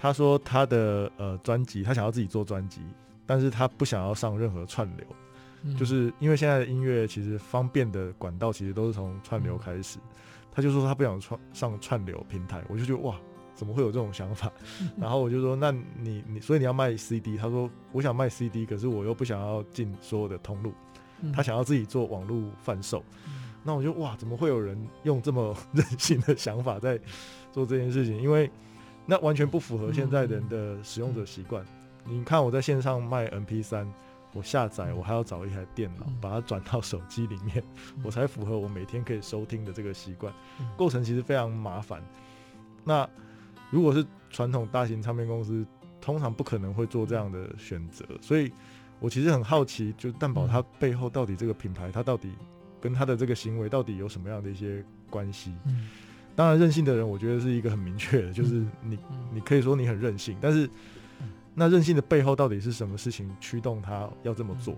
[0.00, 2.80] 他说他的呃专辑，他想要自己做专辑，
[3.26, 5.04] 但是他不想要上任何串流。
[5.76, 9.98] 就是因为现在的音乐其实方便的管道其实都是从串流开始，
[10.52, 13.16] 他就说他不想串上串流平台，我就觉得哇，
[13.56, 14.52] 怎么会有这种想法？
[14.96, 20.72] 然后我就说那你你所以你要卖 CD，他说我想卖 CD，可是我又不想要进所有的通路，
[21.34, 23.02] 他想要自己做网络贩售，
[23.64, 26.96] 那我就哇，怎么会有人用这么 任性的想法在
[27.50, 28.22] 做这件事情？
[28.22, 28.48] 因为
[29.08, 31.64] 那完全不符合现在人的使用者习惯。
[32.04, 33.90] 你看我在线上卖 M P 三。
[34.34, 37.64] 我下载，我还要找一台电脑，把它转到手机里面，
[38.04, 40.32] 我才符合我每天可以收听的这个习惯。
[40.76, 42.02] 构成其实非常麻烦。
[42.84, 43.08] 那
[43.70, 45.66] 如果是传统大型唱片公司，
[45.98, 48.04] 通常不可能会做这样的选择。
[48.20, 48.52] 所以
[49.00, 52.30] 我其实很好奇，就蛋宝它背后到底这个品牌，它到底
[52.82, 55.54] 跟它的这个行为到底有什么样的一些关系？
[56.38, 58.96] 当然，任性的人，我觉得是一个很明确的， 就是你，
[59.34, 60.70] 你可以说你很任性，但是。
[61.60, 64.76] 那任性的背后到底是什么事情驱动他要这么做？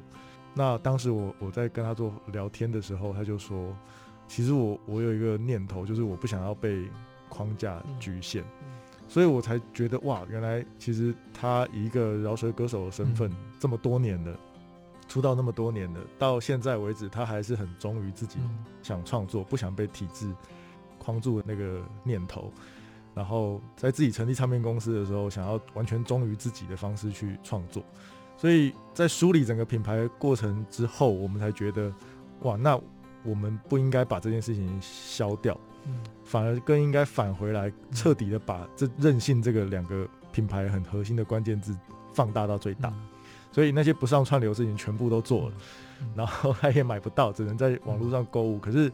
[0.54, 3.76] 那当时我我在跟他做聊天的时候，他就说，
[4.26, 6.88] 其实我我有一个念头，就是我不想要被
[7.28, 8.42] 框架局限，
[9.08, 14.34] 所以我才觉得哇，原来其实他以一个饶舌歌手的身份，这么多年了，
[15.06, 18.38] 出道那么多年了，到现在为止，他还是很忠于自己
[18.82, 20.32] 想创作，不想被体制
[21.00, 22.52] 框住的那个念头。
[23.12, 27.82] 然后在自己成立唱片公司的时候，想要完全忠于自己的方式去创作，
[28.36, 31.92] 所以在梳理整个品牌过程之后，我们才觉得，
[32.42, 32.80] 哇，那
[33.24, 35.58] 我们不应该把这件事情消掉，
[36.24, 41.76] 反而更应该返回来，彻底的把这任性这个两个品牌很核心的关键字
[42.14, 42.94] 放大到最大。
[43.50, 45.54] 所以那些不上串流的事情全部都做了，
[46.14, 48.56] 然后他也买不到，只能在网络上购物。
[48.60, 48.90] 可是。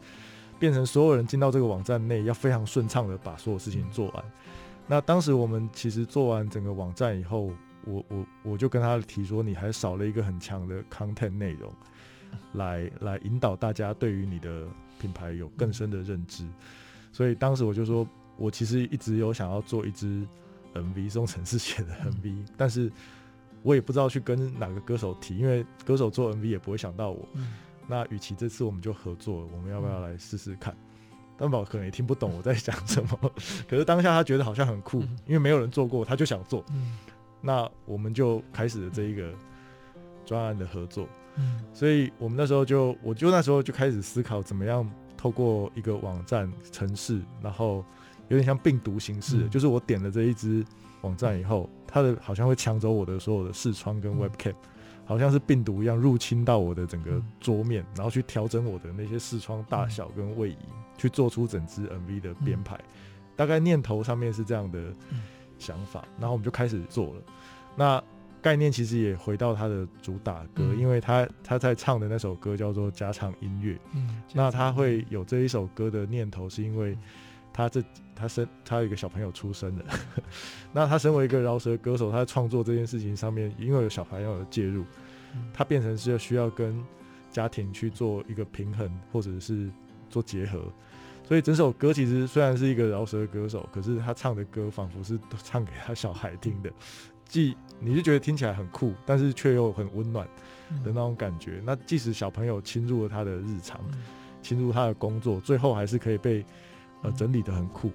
[0.59, 4.23] 变成所有人进到这个网站内要非常顺畅的把所有事情做完。
[4.87, 7.51] 那当时我们其实做完整个网站以后，
[7.83, 11.71] 我我我就跟他提说，你还少了一个很强的 content 内容，
[12.53, 14.65] 来来引导大家对于你的
[14.99, 16.45] 品牌有更深的认知。
[17.11, 20.25] 所以当时我就说，我其实一直有想要做一支
[20.73, 22.91] MV，是用程式写的 MV，但是
[23.63, 27.27] 我也不知道去跟哪个歌手提，因为歌手做 MV 也不会想到我。
[27.87, 30.75] 那与其这次我们就合作，我们要不要来试试看？
[31.37, 33.31] 蛋宝可能也听不懂我在讲什么，
[33.69, 36.65] 可是当下他觉得好像很酷，因为没有人做过，他就想做。
[37.41, 39.31] 那我们就开始了这一个
[40.25, 41.07] 专案的合作。
[41.71, 47.85] 所以我们那时候就，我就那时候就开始思考，怎么样透过一个网站城市，然后
[48.29, 50.65] 有点像病毒形式，就是我点了这一支
[51.01, 54.55] 网站以后，它的好像会抢走我的所有的视窗跟 Webcam。
[55.07, 60.57] 好像是病毒一样入侵到我的整个桌面，然后去调整我的那些视窗大小跟位移，
[60.97, 62.77] 去做出整支 MV 的编排。
[63.35, 64.91] 大概念头上面是这样的
[65.57, 67.21] 想法，然后我们就开始做了。
[67.75, 68.03] 那
[68.41, 73.79] 概念其实也回到他的主打歌，嗯、因为他他在唱的那首歌叫做家常音乐。
[73.93, 76.97] 嗯，那他会有这一首歌的念头，是因为
[77.57, 77.83] 他这
[78.15, 79.85] 他生他有一个小朋友出生了。
[80.71, 84.85] 那他身为一个饶舌歌手，他在创作这件事情上面，因为有小朋友的介入，
[85.51, 86.79] 他变成是要需要跟
[87.31, 89.67] 家庭去做一个平衡，或者是
[90.07, 90.71] 做结合。
[91.23, 96.71] 所以整首歌其实虽然是一个饶舌歌手，可是他唱的歌仿佛是都唱给他小孩听的。
[97.27, 100.25] 既你就觉得听起来很酷，但是却又很温暖
[100.83, 101.59] 的那种感觉。
[101.65, 103.81] 那即使小朋友侵入了他的日常，
[104.41, 106.45] 侵入他的工作，最后还是可以被
[107.01, 107.91] 呃整理的很酷。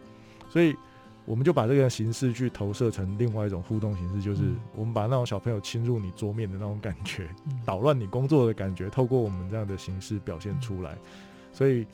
[0.48, 0.76] 所以
[1.24, 4.42] 我们就把这个形式去投射成另外一种互动形式，就是
[4.74, 7.28] 我们把那种小朋友侵入你桌面的那种感觉，
[7.64, 10.96] 捣乱你工作的感觉，透过我们这样的形式表现出来。
[11.52, 11.86] 所以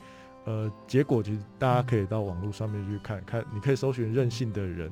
[0.45, 4.91] 呃，结果其实大家可以到网络上面去看看，你可以搜寻任性的人。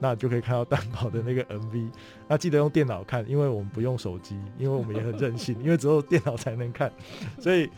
[0.00, 1.88] 那就可以看到蛋堡的那个 MV，
[2.26, 6.92] 那记得用电脑看，因为我们不用手机，因为我们也很任性， 因为只有电脑才能看，
[7.38, 7.70] 所以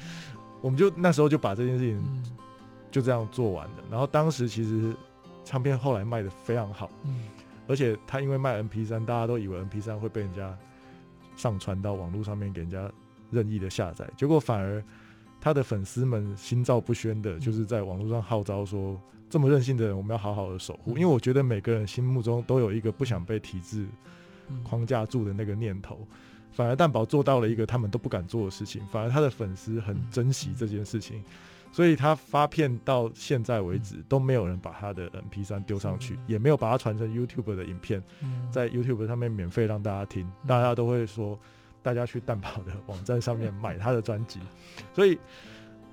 [0.63, 2.03] 我们就那时候就把这件事情
[2.95, 3.75] 就这样做完了。
[3.91, 4.95] 然后当时其实
[5.45, 6.89] 唱片后来卖的非常好，
[7.67, 10.57] 而且他因为卖 MP3，大家都以为 MP3 会被人家
[11.35, 12.89] 上传到网络上面给人家
[13.33, 14.81] 任意的下载，结果反而
[15.41, 18.97] 他的粉丝们心照不宣的，就是在网络上号召说。
[19.31, 23.85] 这么任性的人，我们要好好的守护，因为我觉得每个人心目中都有一个不想被体制
[24.63, 26.07] 框架住的那个念头。
[26.53, 31.21] 反而蛋宝做到了一个他们都不敢做的事情，反而他的粉丝很珍惜这件事情，
[31.75, 38.01] 所以他发片到现在为止都没有人把他的 M P 三丢上去，也没有把它传成 YouTube 的影片，
[38.49, 41.37] 在 YouTube 上面免费让大家听，大家都会说
[41.83, 44.39] 大家去蛋堡的网站上面买他的专辑，
[44.95, 45.19] 所以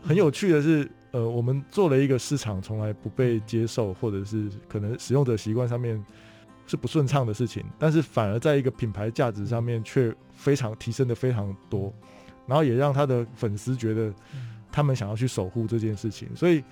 [0.03, 0.87] 很有趣的是。
[1.13, 6.01] 呃，我们做了一个市场从来不被接受，或者是可能使用者习惯上面
[6.65, 11.93] 是不顺畅的事情，但是反而在一个品牌价值上面却非常提升的非常多，
[12.47, 14.13] 然后也让他的粉丝觉得
[14.71, 16.63] 他们想要去守护这件事情，所以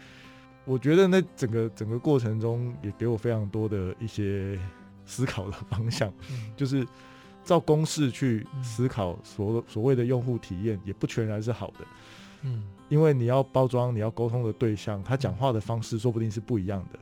[0.66, 4.58] 我觉得那整个整个过程中也给我非常多的一些
[5.06, 6.12] 思考的方向，
[6.56, 6.88] 就是
[7.44, 11.86] 照公式去思考所所谓的用户体验，也不全然是好的，
[12.44, 12.64] 嗯。
[12.90, 16.98] 因为你要包装，你要沟通的对象，他讲话的方式说不定是不一样的，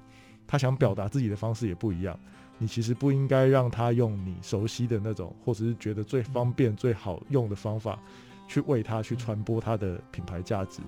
[0.46, 2.20] 他想表达自己的方式也不一样。
[2.58, 7.98] 你其实不应该让他用你熟悉的那种，或者是觉得最方便、最好用的方法，
[8.48, 10.82] 去为他去传播他的品牌价值。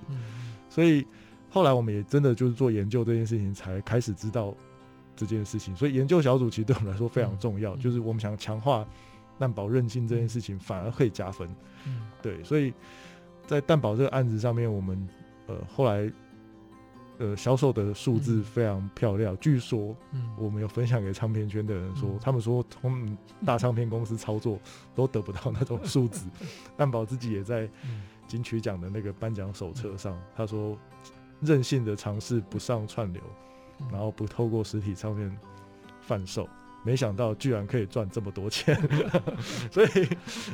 [0.70, 1.06] 所以
[1.50, 4.56] 后来我们也真的就是做研究这件事情，才开始知道
[5.16, 5.76] 这件事情。
[5.76, 8.88] 所以研究小组其实对我们来说非常重要，就是我们想强化
[9.38, 11.48] 蛋保韧性这件事情，反而可以加分。
[12.22, 12.74] 对，所以。
[13.48, 15.10] 在蛋保这个案子上面，我们
[15.48, 16.08] 呃后来
[17.20, 19.38] 呃销售的数字非常漂亮。
[19.40, 19.96] 据说，
[20.38, 23.16] 我们有分享给唱片圈的人说，他们说从
[23.46, 24.58] 大唱片公司操作
[24.96, 26.26] 都得不到那种数字。
[26.76, 27.70] 蛋宝自己也在
[28.28, 30.76] 金曲奖的那个颁奖手册上，他说
[31.42, 33.22] 任性的尝试不上串流，
[33.92, 35.38] 然后不透过实体唱片
[36.02, 36.50] 贩售。
[36.84, 38.74] 没想到居然可以赚这么多钱，
[39.70, 40.10] 所以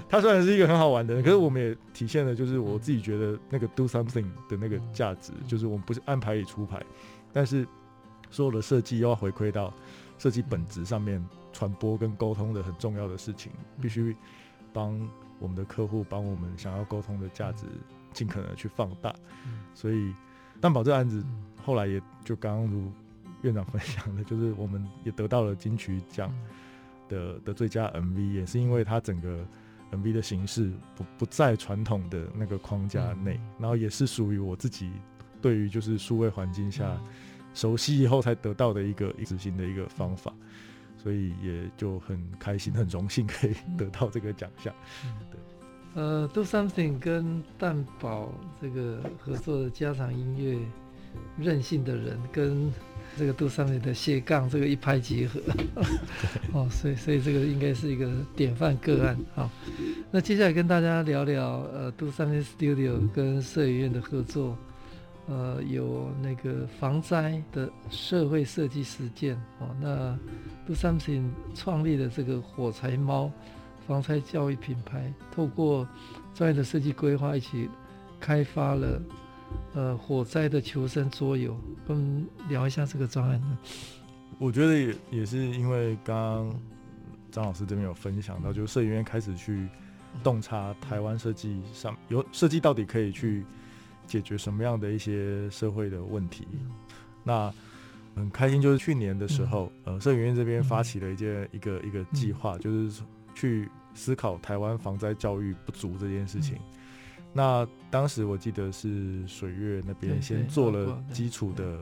[0.09, 6.83] 它虽然是一个很好玩的人，可是我们也体现了就是我自己觉得那个 do something 的那个价值，就是我们不是按牌理出牌，
[7.31, 7.65] 但是
[8.31, 9.71] 所有的设计又要回馈到
[10.17, 11.23] 设计本质上面，
[11.53, 14.15] 传播跟沟通的很重要的事情，必须
[14.73, 14.99] 帮
[15.39, 17.65] 我们的客户，帮我们想要沟通的价值
[18.13, 19.13] 尽可能去放大。
[19.73, 20.13] 所以
[20.59, 21.23] 蛋堡这个案子
[21.63, 22.91] 后来也就刚刚如。
[23.45, 26.33] 院长分享的， 就是我们也得到了金曲奖
[27.07, 29.45] 的的最佳 MV，也是因为它整个
[29.91, 34.91] MV 的形式不不在传统的那个框架内，然后也是属于我自己
[35.39, 36.99] 对于就是数位环境下
[37.53, 40.33] 熟悉以后才得到的一个执行的一个方法，
[40.97, 44.73] 所以也就很开心、很荣幸可以得到这个奖项。
[45.31, 45.39] 对，
[45.93, 50.59] 呃，Do Something 跟蛋堡这个合作的家常音乐，
[51.37, 52.73] 任性的人跟。
[53.17, 55.39] 这个 Do Something 的斜杠，这个一拍即合，
[56.53, 59.17] 哦，所以所以这个应该是一个典范个案。
[59.35, 59.49] 哦，
[60.11, 64.57] 那接下来跟大家聊聊呃 Do Something Studio 跟社影院的合作，
[65.27, 69.35] 呃，有那个防灾的社会设计实践。
[69.59, 70.17] 哦，那
[70.67, 73.31] Do Something 创立的这个火柴猫
[73.87, 75.87] 防灾教育品牌，透过
[76.33, 77.69] 专业的设计规划，一起
[78.19, 79.01] 开发了。
[79.75, 81.53] 呃，火灾的求生桌游，
[81.85, 83.57] 跟我们聊一下这个专案呢。
[84.39, 86.59] 我觉得也也是因为刚刚
[87.29, 89.67] 张老师这边有分享到，就是社研院开始去
[90.23, 93.45] 洞察台湾设计上有设计到底可以去
[94.07, 96.47] 解决什么样的一些社会的问题。
[97.21, 97.53] 那
[98.15, 103.03] 很开心，就是去年的时候，呃，社研院这边发起了一件一个一个计划，就是
[103.33, 106.55] 去思考台湾防灾教育不足这件事情。
[106.55, 106.61] 嗯、
[107.37, 111.77] 那当时我记得是水月那边先做了基础的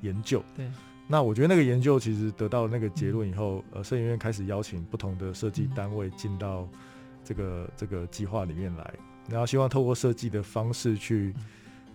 [0.00, 0.42] 研究。
[0.56, 0.68] 对。
[1.06, 6.68] 那我觉得那个研究其实得到那个结论以后，呃，摄影院开始邀请不同的设计单位进到
[7.22, 8.92] 这个这个计划里面来，
[9.30, 11.32] 然后希望透过设计的方式去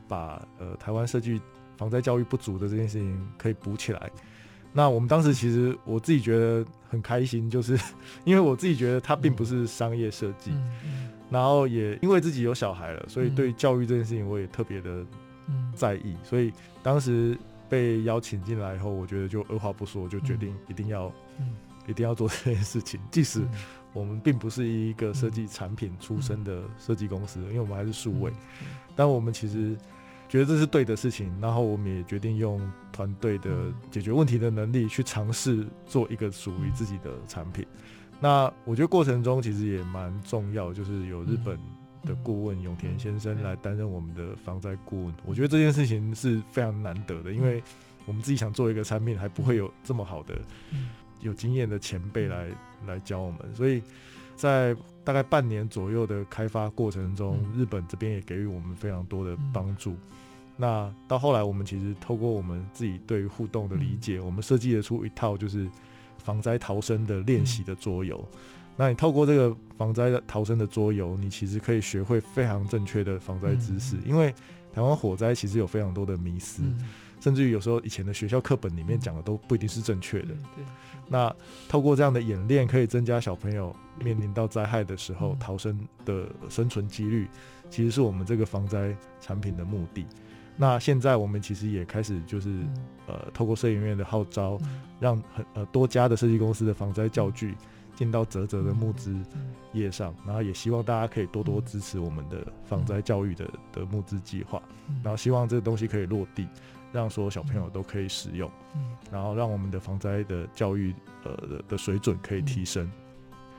[0.08, 1.40] 把呃台湾设计
[1.78, 4.10] 防灾教育不足的这件事情可以补起来。
[4.72, 7.78] 那我们当时其实我自己觉得很开心，就是
[8.26, 10.52] 因为我自己觉得它并不是商业设计，
[11.34, 15.04] 然后也因为自己有小孩了，所以对教育这件事情我也特别的
[15.76, 16.54] 在意，所以
[16.84, 17.36] 当时
[17.68, 21.12] 被邀请进来以后，我觉得就二话不说就决定一定要
[21.88, 23.42] 一定要做这件事情， 即使
[23.92, 28.32] 我们并不是一个设计产品出身的设计公司，因为我们还是数位，
[28.96, 29.76] 但我们其实。
[30.30, 32.60] 觉得这是对的事情，然后我们也决定用
[32.92, 37.64] 团队的解决问题的能力去尝试做一个属于自己的产品。
[38.24, 41.60] 那我觉得过程中其实也蛮重要，就是有日本
[42.06, 45.14] 的顾问永田先生来担任我们的防灾顾问。
[45.26, 47.62] 我觉得这件事情是非常难得的，因为
[48.06, 50.36] 我们自己想做一个产品，还不会有这么好的
[51.20, 52.48] 有经验的前辈来
[52.88, 53.40] 来教我们。
[53.54, 53.84] 所以
[54.38, 59.98] 在大概半年左右的开发过程中，日本这边也给予我们非常多的帮助。
[60.56, 65.68] 那到后来，我们其实透过我们自己对于互动的理解，我们设计得出一套就是
[66.18, 68.24] 防灾逃生的练习的桌游。
[68.76, 73.96] 那你透过这个防灾逃生的桌游，你其实可以学会非常正确的防灾知识。
[74.06, 74.34] 因为
[74.74, 76.64] 台湾火灾其实有非常多的迷思，
[77.20, 80.30] 甚至于有时候以前的学校课本里面讲的都不一定是正确的。
[81.08, 81.32] 那
[81.70, 87.28] 透过这样的演练，可以增加小朋友面临到灾害的时候逃生的生存几率，
[87.70, 90.08] 其实是我们这个防灾产品的目的。
[90.56, 92.50] 那现在我们其实也开始就是，
[93.08, 94.58] 呃，透过摄影院的号召，
[95.00, 97.56] 让很呃多家的设计公司的防灾教具
[97.96, 99.16] 进到泽泽的募资
[99.74, 104.62] 页上，然后也希望大家可以多多支持我们的防灾教育的的募资计划，
[105.04, 106.48] 然后希望这个东西可以落地，
[106.92, 108.50] 让所有小朋友都可以使用，
[109.12, 110.94] 然后让我们的防灾的教育
[111.24, 112.90] 呃的的水准可以提升。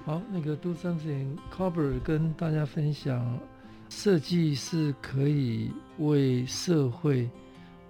[0.05, 3.39] 好，那个 Do something Carver 跟大家分享。
[3.91, 7.29] 设计是可以为社会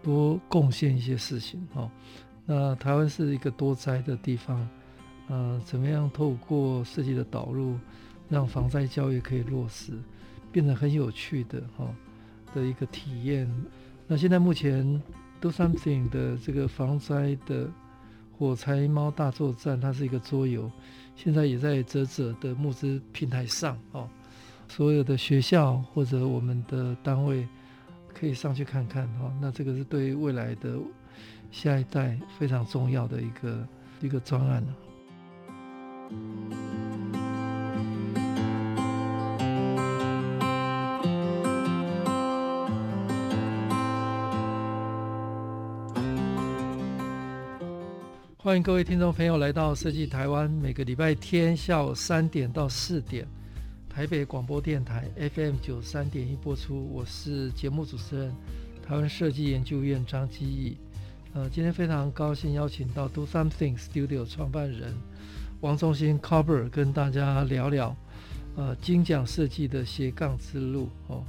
[0.03, 1.91] 多贡献一些事情哈。
[2.47, 4.69] 那台湾是一个多灾的地方，
[5.29, 7.79] 呃，怎么样透过设计的导入，
[8.29, 9.93] 让防灾教育可以落实，
[10.53, 11.87] 变得很有趣的哈
[12.55, 13.51] 的一个体验。
[14.07, 15.03] 那现在目前
[15.41, 17.71] Do Something 的这个防灾的
[18.37, 20.71] 火柴猫大作战，它是一个桌游，
[21.17, 24.07] 现在也在啧啧的募资平台上哦。
[24.69, 27.47] 所有的学校或者我们的单位
[28.19, 30.79] 可以上去看看哈，那这个是对未来的
[31.51, 33.69] 下一代非常重要的一个
[34.01, 34.65] 一个专案。
[48.39, 53.27] 欢迎各位听众朋友来到设计台湾，每个礼拜天下午三点到四点。
[53.95, 58.35] 台北广播电台 FM 九三点一播出，我是节目主持人
[58.85, 60.77] 台湾设计研究院张基义。
[61.33, 64.93] 呃，今天非常高兴邀请到 Do Something Studio 创办人
[65.61, 67.95] 王忠兴 Carver 跟大家聊聊
[68.57, 71.23] 呃金奖设计的斜杠之路哦。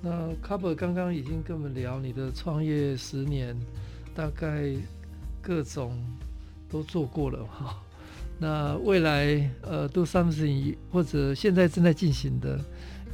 [0.00, 3.54] 那 Carver 刚刚已经跟我们聊你的创业十年，
[4.14, 4.74] 大概
[5.42, 6.02] 各种
[6.66, 7.66] 都做过了哈。
[7.66, 7.89] 哦
[8.42, 12.58] 那未来呃，Do something 或者现在正在进行的，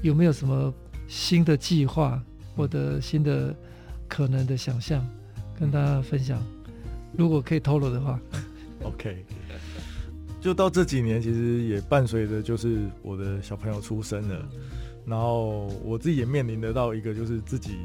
[0.00, 0.72] 有没有什么
[1.08, 2.22] 新的计划
[2.54, 3.52] 或者新的
[4.08, 5.04] 可能的想象，
[5.58, 6.40] 跟大家分享？
[7.18, 8.20] 如果可以透露的话
[8.84, 9.24] ，OK。
[10.40, 14.48] 就到这几年，其实也伴随着就是我的小朋友出生了，
[15.04, 17.78] 然后我自己也面临得到一个就是自己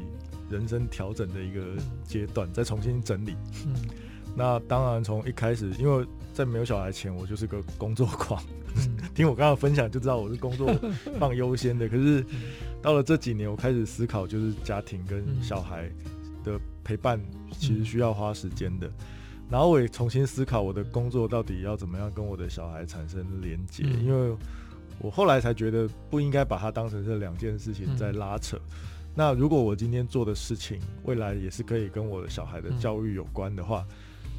[0.48, 1.60] 人生调整的一个
[2.04, 3.34] 阶段，再重新整理。
[3.66, 3.74] 嗯，
[4.36, 8.42] 那当然从一开始，因为在没有小孩前，我就是个工作狂。
[8.76, 10.74] 嗯、 听我刚刚分享就知道我是工作
[11.18, 11.88] 放优先的。
[11.88, 12.24] 可是
[12.80, 15.90] 到了这几年，我开始思考，就是家庭跟小孩
[16.42, 17.20] 的陪伴
[17.52, 18.90] 其实需要花时间的。
[19.50, 24.34] 然后我也重新思考我的工作到底要怎么样跟我的小孩产生连接，因为
[24.98, 28.58] 我后来才觉得不应该把它当成这两件事情在拉扯。
[29.14, 33.86] 那如果我今天做的事情未来也是可以跟我的小孩的教育有关的话，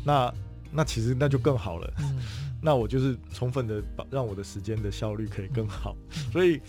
[0.04, 0.34] 那
[0.74, 2.18] 那其实那就更好了，嗯、
[2.62, 6.60] 那我就是充分的把让我的时间的效率可以更好，嗯、 所以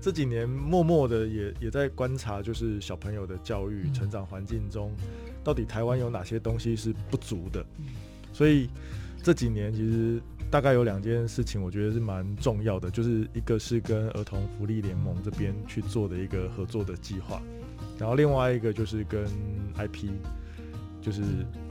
[0.00, 4.94] 这几年默默的也也在观察，就是小朋友的教育、嗯、成长环境中，
[5.42, 7.64] 到底台湾有哪些东西是不足的，
[8.32, 8.70] 所以
[9.22, 17.42] 这几年其实大概有两件事情，我觉得是蛮重要的，就是一个是跟儿童福利联盟这边去做的一个合作的计划，
[17.98, 19.26] 然后另外一个就是跟
[19.76, 20.10] IP，
[21.00, 21.22] 就是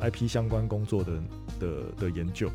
[0.02, 1.12] IP 相关工作的
[1.60, 1.68] 的
[1.98, 2.50] 的研究，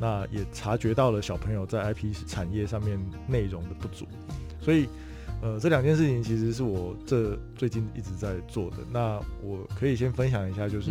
[0.00, 4.06] 那也察觉到了小朋友在 IP 产业上面内容的不足，
[4.60, 4.88] 所以
[5.40, 8.78] 呃这两件事情其实是我这最近一直在做的。
[8.90, 10.90] 那我可以先分享一下，就是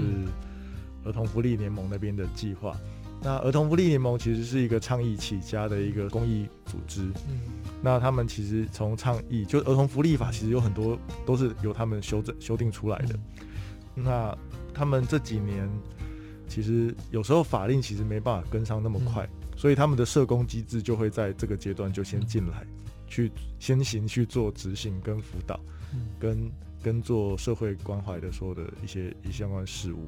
[1.03, 2.75] 儿童福利联盟那边的计划。
[3.19, 7.01] 那儿童福利联盟其实是一个倡议起家的一个公益组织。
[7.27, 7.39] 嗯，
[7.81, 13.19] 那他们其实从倡议，就儿童福利法，其实有很多都是由他们修正修订出来的。
[13.95, 14.37] 那
[14.77, 15.67] 他们这几年，
[16.47, 22.63] 其实有时候法令其实没办法跟上那么快，所以他们的社工机制就会在这个阶段就先进来，
[23.07, 25.59] 去先行去做执行跟辅导，
[26.19, 26.51] 跟
[26.83, 30.07] 跟做社会关怀的所有的一些一相关事务。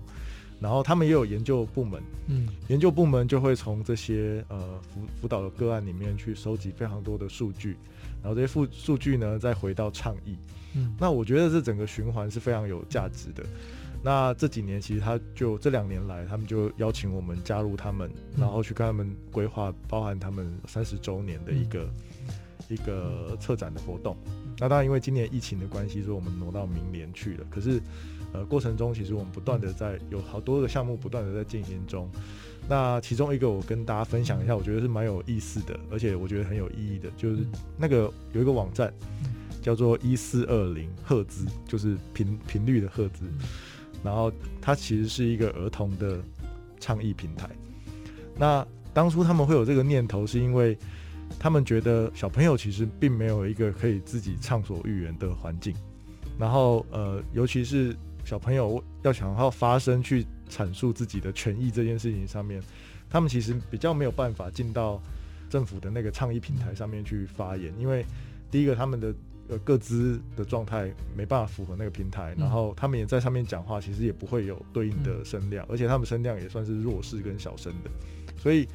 [0.61, 7.77] 然后他们也有研究部门，嗯，研究部门就会从这些呃辅辅导的个案里面去收集非常多的数据，
[8.21, 10.35] 然后这些数数据呢再回到倡议，
[10.75, 13.41] 嗯，那我觉得这整个循环是非常有价值的。
[14.03, 21.89] 那这几年其实他就这两年来，他们就邀请我们加入他们，然后去跟他们规划包含他们三十周年的一个
[22.69, 24.15] 一个策展的活动。
[24.57, 27.45] 那当然因为今年疫情的关系，所以我们挪到明年去了。
[27.49, 27.81] 可是。
[28.31, 32.07] 呃，过程中其实我们不断的在有好多的项目不断的在进行中。
[32.67, 37.43] 那其中一个我跟大家分享一下，我觉得是蛮有意思的，而且我觉得很有意义的，就是
[37.75, 38.93] 那个有一个网站
[39.63, 43.25] 叫做一四二零赫兹，就是频频率的赫兹。
[44.03, 44.31] 然后
[44.61, 46.19] 它其实是一个儿童的
[46.79, 47.49] 倡议平台。
[48.37, 50.77] 那当初他们会有这个念头，是因为
[51.37, 55.73] 他们觉得小朋友其实并没有一个可以自己畅所欲言的环境。
[56.37, 62.61] 然后呃，尤其是小朋友要想要发声去阐述自己的权益这件事情上面，
[63.09, 65.01] 他们其实比较没有办法进到
[65.49, 68.05] 政府的那个倡议平台上面去发言，因为
[68.49, 69.13] 第一个他们的
[69.49, 77.89] 呃各自的状态没办法符合那个平台，然后他们也在上面讲话，其实也不会有对应的声量，而且他们声量也算是弱势跟小声的，
[78.37, 78.67] 所以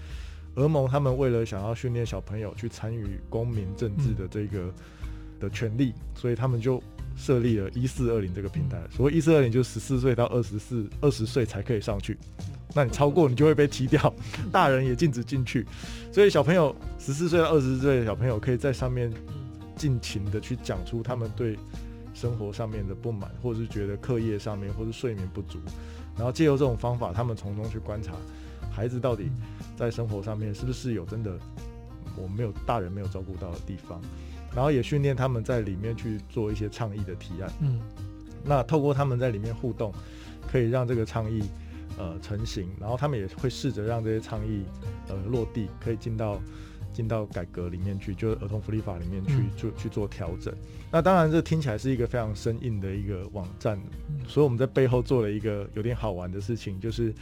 [0.56, 4.72] 俄盟他们为了想要训练小朋友去参与公民政治的这个
[5.40, 6.82] 的权利，所以他们就。
[7.16, 12.18] 设立了一四二零这个平台，所谓一四二零就是十四岁到二十四二十岁才可以上去，
[12.74, 14.12] 那你超过你就会被踢掉，
[14.50, 15.64] 大人也禁止进去，
[16.10, 19.12] 所以小朋友十四岁到二十岁的小朋友可以在上面
[19.76, 21.58] 尽情的去讲出他们对
[22.12, 25.58] 生活上面的不满，或者是觉得课业上面或是睡眠不足，
[26.16, 28.12] 然后借由这种方法，他们从中去观察
[28.70, 29.30] 孩子到底
[29.76, 31.38] 在生活上面是不是有真的
[32.16, 34.00] 我没有大人没有照顾到的地方。
[34.54, 37.52] 然后也训练他们在里面去做一些倡议的提案。
[37.60, 37.80] 嗯，
[38.44, 39.92] 那透过他们在里面互动，
[40.46, 41.42] 可以让这个倡议
[41.98, 42.68] 呃成型。
[42.78, 44.62] 然后他们也会试着让这些倡议
[45.08, 46.40] 呃落地，可以进到
[46.94, 50.54] 进到改革里面去，就是儿童福利法里面去做、嗯、去做调整。
[50.90, 53.78] 那当然，这听起来是一个非常生硬的一个网站，
[54.26, 57.12] 所以我们在背后做了一个有点好玩的事情，就是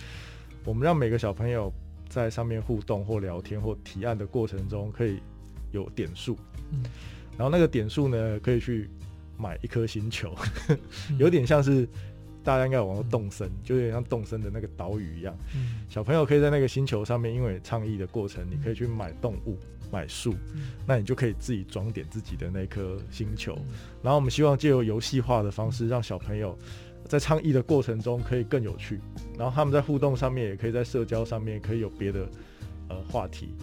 [0.64, 1.72] 我们让每个小朋友
[2.08, 5.18] 在上面互动或聊天或提案的过程中，可以
[5.72, 6.36] 有点数。
[6.70, 6.84] 嗯
[7.38, 8.90] 然后那个点数呢，可以去
[9.38, 10.36] 买一颗星球，
[11.18, 11.88] 有点像是
[12.42, 15.36] 大家应该有玩过动森，就有点像动森的那个岛屿一样。
[15.88, 19.58] 小朋友可以在那个星球上面，因为倡议的过程，你可以去买动物、
[19.90, 20.34] 买树，
[20.86, 23.56] 那你就可以自己装点自己的那颗星球。
[24.02, 26.58] 然后我们希望借由游戏化的方式，让小朋友
[27.06, 29.00] 在倡议的过程中可以更有趣，
[29.38, 32.28] 然后他们在互动上面，也可以在社交上面可以有别的
[32.88, 33.54] 呃话题。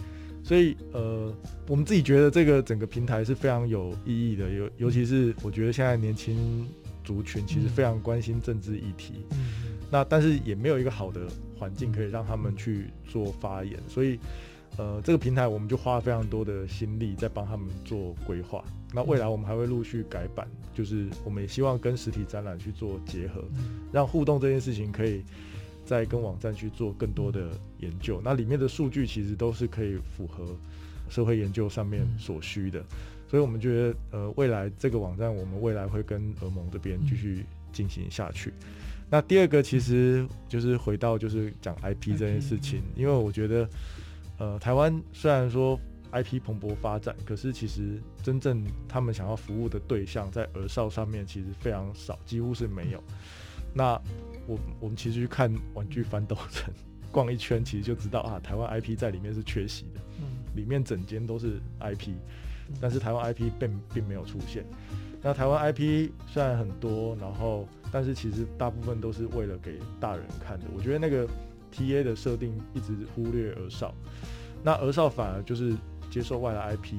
[0.42, 1.32] 所以，呃，
[1.68, 6.66] 我们自己觉得这个整个平台是非常有意义的，尤尤其是我觉得现在年轻
[7.10, 9.36] 族群其实非常关心政治议题，嗯、
[9.90, 11.26] 那但是也没有一个好的
[11.58, 14.16] 环境可以让他们去做发言，所以，
[14.78, 18.62] 呃，这个平台我们就花了非常多的心力在帮他们做规划。
[18.94, 23.42] 那未来我们还会陆续改版，就是我们也希望跟实体展览去做结合，
[23.92, 25.24] 让互动这件事情可以。
[25.82, 30.56] 再跟网站去做更多的研究，那里面的数据其实都是可以符合
[31.08, 32.80] 社会研究上面所需的，
[33.30, 38.52] 所以我们觉得，呃，未来这个网站我们未来会跟俄盟这边继续进行下去。
[39.08, 43.68] 那第二个其实就是回到就是讲 IP 这件事情，因为我觉得，
[44.38, 45.78] 呃，台湾虽然说
[46.10, 53.00] IP 蓬勃发展，可是其实真正他们想要服务的对象在儿少上面其实非常少，几乎是没有。
[53.72, 53.92] 那
[54.48, 56.74] 我我们其实去看玩具翻斗城，
[57.12, 60.24] 逛一圈其实就知道啊，台湾 IP 在里面是缺席的，嗯，
[60.56, 62.10] 里面整间都是 IP，
[62.80, 64.64] 但是台湾 IP 并并没有出现。
[65.22, 70.66] 那台湾 IP 虽然很多，然后但是其实大部分都是为了给大人看的。
[70.76, 71.26] 我觉得那个
[71.72, 73.94] TA 的设定一直忽略儿少，
[74.62, 75.74] 那儿少反而就是
[76.10, 76.94] 接受外来 IP，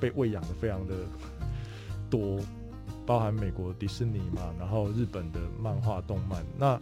[0.00, 0.94] 被喂养的非常的
[2.10, 2.40] 多，
[3.06, 6.44] 包含美国迪士尼嘛，然后日本的漫画动漫。
[6.58, 6.78] 那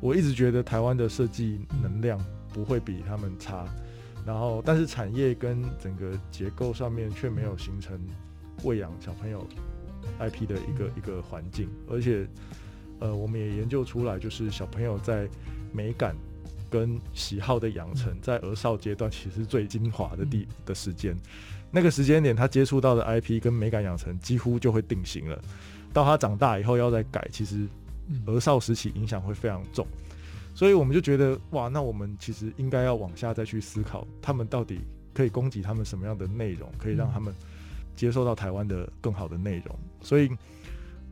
[0.00, 2.22] 我一直觉得台湾的设计能量
[2.52, 3.66] 不会比他们差，
[4.26, 7.98] 然后但是产业跟整个结构上面却没有形成
[8.64, 9.46] 喂养小朋友
[10.20, 12.26] IP 的一个一个环境，而且
[13.00, 15.28] 呃，我们也研究出来，就是小朋友在
[15.72, 16.14] 美感
[16.70, 21.16] 跟喜好的养成，在儿少阶段其实最精华的地的时间，
[21.70, 25.40] 那个时间点他接触到的 IP 跟美感养成几乎就会定型了，
[25.92, 27.66] 到他长大以后要再改，其实。
[28.24, 29.86] 儿少时期影响会非常重，
[30.58, 34.80] 所以我们就觉得哇，那我们其实应该要往下再去思考，他们到底
[35.14, 37.32] 可以供给他们什么样的内容，可以让他们
[37.94, 39.78] 接受到台湾的更好的内容。
[40.00, 40.28] 所以，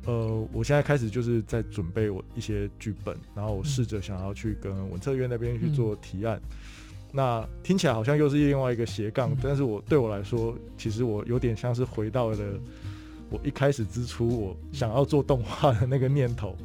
[0.05, 6.43] 呃，我现在开始就是在准备我一些剧本，然后我试着想要去跟文策院那边去做提案。
[7.13, 12.37] 那听起来好像又是另外一个斜杠，但是我对我来说，其实我有点像是回到了。
[13.31, 16.57] 我一开始之初，我想要做动画的那个念头，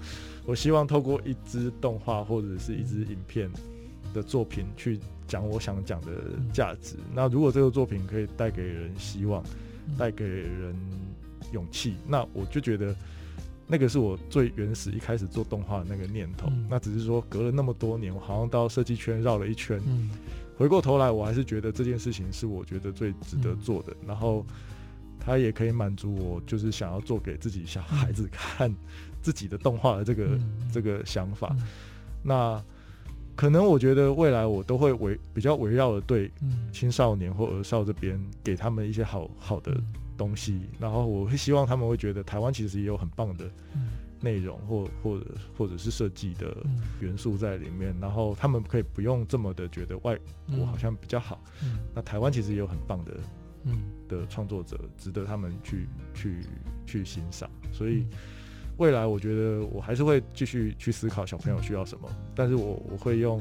[0.46, 3.50] 我希望透过一支动画或者是一支影片
[4.14, 6.12] 的作品去讲我想讲的
[6.52, 6.96] 价值。
[7.14, 9.44] 那如果这个作品可以带给人希望，
[9.98, 10.76] 带给人
[11.52, 12.96] 勇气，那我就觉得
[13.68, 16.52] 那个是我最原始一开始做动画的那个念头。
[16.70, 19.80] 那只是说隔了那么多年，我好像到设计圈绕了一圈，
[20.58, 23.96] 回过头来，我还是觉得这件事情是我觉得最值得做的。
[24.06, 24.46] 然后。
[25.24, 28.76] 它也可以满足我，就是想要做给自己小孩子看
[29.22, 31.56] 自己的动画的这个、嗯、这个想法。
[31.60, 31.68] 嗯、
[32.24, 32.64] 那
[33.36, 36.32] 可能我觉得未来我都会围比较围绕的对
[36.72, 39.76] 青少年或儿少这边给他们一些好好的
[40.18, 43.50] 东西，嗯、然后我会希望他们会觉得台湾其实也有很棒的
[44.20, 45.26] 内容或或者
[45.58, 46.56] 或者是设计的
[47.00, 50.18] 元素在里面，然后他们可以不用这么的觉得外
[50.56, 53.18] 国好像比较好，嗯、那台湾其实也有很棒的。
[53.64, 53.82] 嗯。
[54.10, 56.42] 的创作者值得他们去去
[56.86, 58.06] 去欣赏，所以
[58.82, 63.40] 未来我觉得我还是会继续去思考小朋友需要什么，但是我我会用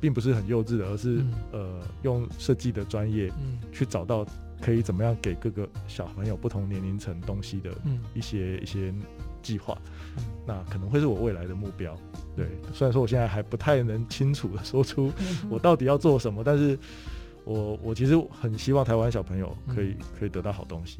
[0.00, 3.28] 并不是很幼稚的，而是、嗯、呃用设计的专业
[3.72, 4.24] 去找到
[4.60, 7.72] 可以怎么样给各个小朋友不同年龄层东西的
[8.14, 8.94] 一些、嗯、一些
[9.42, 9.76] 计划，
[10.46, 11.98] 那可能会是我未来的目标。
[12.36, 15.10] 对，虽然说我现在还不太能清楚的说出
[15.50, 16.78] 我到底要做什么，但是。
[17.44, 20.98] 我我其实很希望台湾小朋友可以、嗯、可以得到好东西。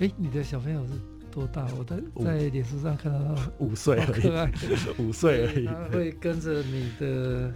[0.00, 0.94] 哎、欸，你的小朋友是
[1.36, 1.66] 多大？
[1.76, 5.66] 我在在脸书上看到他五岁而已，五岁而已。
[5.66, 7.52] 他 会跟着你的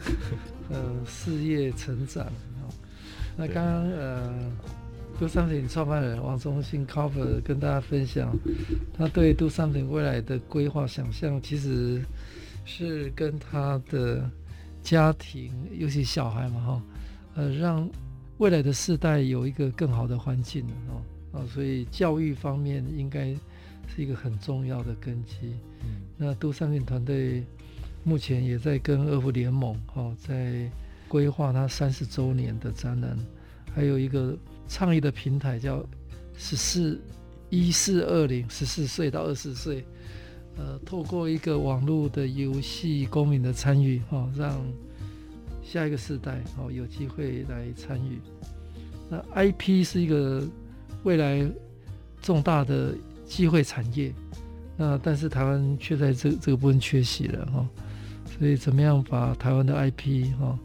[0.68, 2.26] 呃事业成长。
[3.38, 4.52] 那刚刚呃
[5.18, 8.36] ，Do Something 创办人王忠兴 Cover 跟大家分享，
[8.92, 12.02] 他对 Do Something 未来的规划想象，其实
[12.66, 14.30] 是跟他的
[14.82, 16.82] 家庭，尤其小孩嘛，哈，
[17.36, 17.88] 呃，让。
[18.38, 23.34] 未来的世代有一个更好的环境哦，啊，所以教育方面应该
[23.94, 25.54] 是一个很重要的根基。
[25.82, 27.44] 嗯，那 Do Something 团队
[28.04, 30.70] 目前也在跟二福联盟哦，在
[31.08, 33.18] 规划他三十周年的展览，
[33.74, 34.36] 还有一个
[34.68, 35.84] 倡议的平台叫
[36.36, 37.00] 十四
[37.48, 39.84] 一四二零，十四岁到二十岁，
[40.56, 44.60] 呃，透过一个网络的游戏公民的参与哦，让。
[45.62, 48.18] 下一个世代哦，有机会来参与。
[49.08, 50.42] 那 IP 是一个
[51.04, 51.48] 未来
[52.20, 52.92] 重大的
[53.30, 54.12] 机会产业，
[54.76, 57.64] 那但是台湾却在这这个部分缺席了哈。
[58.26, 60.58] 所以怎么样把台湾的 IP 哈，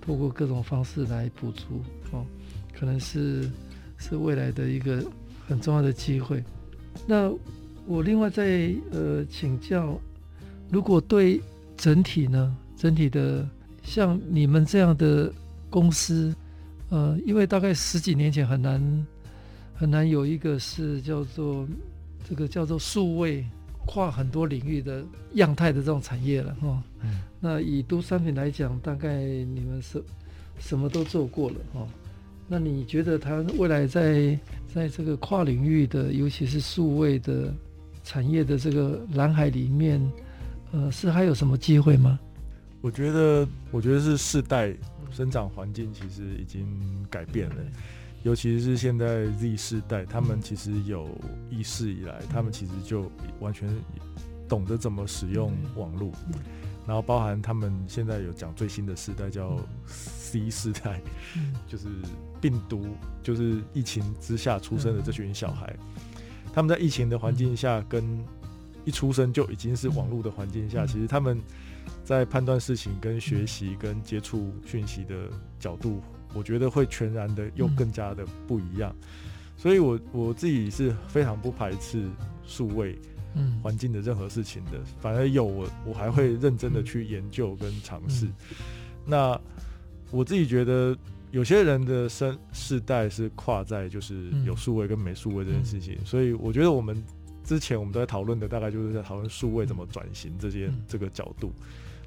[0.00, 2.24] 透过各种方式来补足哦，
[2.72, 3.50] 可能是
[3.98, 5.04] 是未来的一个
[5.46, 6.42] 很重要的机会。
[7.06, 7.30] 那
[7.86, 10.00] 我另外再呃请教，
[10.70, 11.40] 如果对
[11.76, 13.46] 整体呢，整体的。
[13.86, 15.32] 像你们这样的
[15.70, 16.34] 公司，
[16.88, 19.06] 呃，因为大概十几年前很难
[19.76, 21.64] 很难有一个是叫做
[22.28, 23.44] 这个叫做数位
[23.86, 25.04] 跨很多领域的
[25.34, 26.82] 样态的这种产业了哈。
[27.02, 30.02] 嗯、那以都商品来讲，大概你们什
[30.58, 31.86] 什么都做过了哈、
[32.48, 34.38] 那你觉得它未来在
[34.72, 37.52] 在这个跨领域的，尤其是数位的
[38.04, 40.00] 产业的这个蓝海里面，
[40.72, 42.18] 呃，是还有什么机会吗？
[42.80, 44.72] 我觉得，我觉得是世代
[45.10, 46.66] 生长环境其实已经
[47.10, 47.56] 改变了，
[48.26, 51.08] 尤其是现在 Z 世代，他们其实有
[51.48, 53.08] 意识以来，他们其实就
[53.38, 53.72] 完全
[54.48, 56.10] 懂得怎么使用网络，
[56.84, 59.56] 然后包含他们现在有讲最新的世代叫
[59.86, 61.00] C 世代，
[61.68, 61.86] 就是
[62.40, 62.84] 病毒，
[63.22, 65.72] 就是疫情之下出生的这群小孩，
[66.52, 68.04] 他们在疫情的环境下跟
[68.84, 71.40] 一出生就已经是网络的环境下，其实他们。
[72.04, 76.00] 在判断事情、跟学习、跟接触讯息的角度，
[76.36, 78.94] 我觉得会全然的又更加的不一样。
[79.56, 82.04] 所以我我自己是非常不排斥
[82.46, 82.98] 数位
[83.62, 88.28] 环境的任何事情的，反而有我我还会认真的去研究跟尝试。
[89.04, 89.40] 那
[90.10, 90.96] 我自己觉得。
[91.32, 96.96] 有些人的生世代是跨在就是有数位跟没数位这件事情，嗯、所以我觉得我们
[97.44, 101.52] 之前我们都在讨论的大概就是在讨论数位怎么转型这些、嗯、这个角度，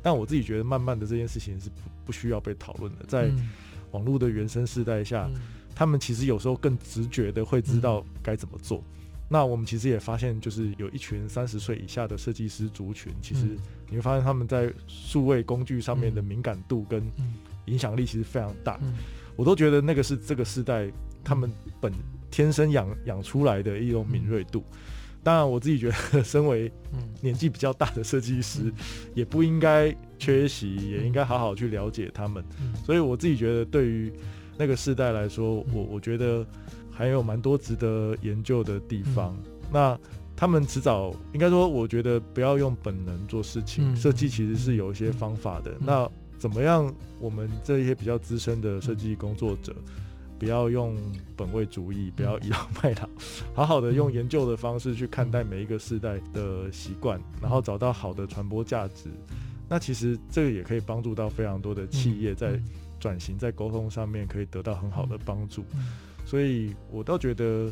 [0.01, 1.75] 但我自己觉得慢慢的这件事情是不
[2.05, 3.29] 不需要被讨论的，在
[3.91, 5.41] 网络的原生世代下，嗯、
[5.75, 8.79] 他们其实有时候更直觉的会知道该怎么做。
[8.79, 8.83] 嗯、
[9.29, 13.57] 那我们其实也发现，就是有一群三十岁以下的设计师族群，其实
[13.89, 17.33] 你会发现他们在数位工具上面的敏感度跟、嗯。
[17.65, 18.95] 影响力其实非常大，嗯、
[19.35, 20.91] 我都觉得那个是这个时代
[21.23, 21.93] 他们本
[22.31, 24.63] 天生养养出来的一种敏锐度。
[24.71, 24.77] 嗯、
[25.21, 26.71] 当然，我自己觉得，身为
[27.21, 28.73] 年纪比较大的设计师，嗯、
[29.13, 32.43] 也不应该缺席，嗯、也应该好好去了解他们。
[32.61, 34.13] 嗯、所以，我自己觉得，对于
[34.57, 36.45] 那个世代来说，嗯、我我觉得
[36.91, 39.35] 还有蛮多值得研究的地方。
[39.45, 39.99] 嗯、那
[40.35, 45.71] 他们迟早应该说，我觉得不要用本能做事情，设计、嗯、其实是有一些方法的。
[45.71, 46.93] 嗯、那怎么样？
[47.19, 49.75] 我们这一些比较资深的设计工作者，
[50.39, 50.95] 不要用
[51.35, 53.09] 本位主义，不要倚老卖老，
[53.53, 59.09] 好好的用研究的方式去看待每一个世代的习惯，然后找到好的传播价值。
[59.69, 62.59] 那其实这个也可以帮助到非常多的企业在
[62.99, 65.63] 转型、在沟通上面可以得到很好的帮助。
[66.25, 67.71] 所以我倒觉得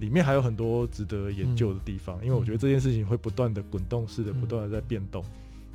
[0.00, 5.24] 里面还有很多值得研究的地方，因为我觉得这件事情会不断的滚动式的、不断的在变动。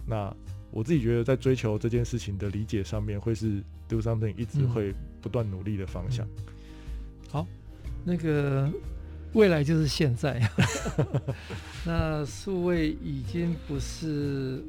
[0.05, 0.35] 那
[0.71, 6.27] 我自己觉得，在追求这件事情的理解上面，会是 Do Something 一直会不断努力的方向。
[7.29, 7.45] 好，
[8.03, 8.71] 那个
[9.33, 10.41] 未来就是现在。
[11.85, 14.63] 那数位已经不是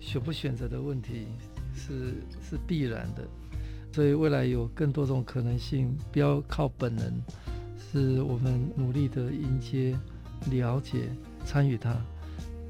[0.00, 1.26] 选不选择的问题，
[1.74, 3.26] 是是必然的。
[3.92, 7.12] 所以未来有更多种可能性，不要靠本能，
[7.90, 9.96] 是我们努力的迎接、
[10.50, 11.08] 了解、
[11.44, 11.96] 参与它。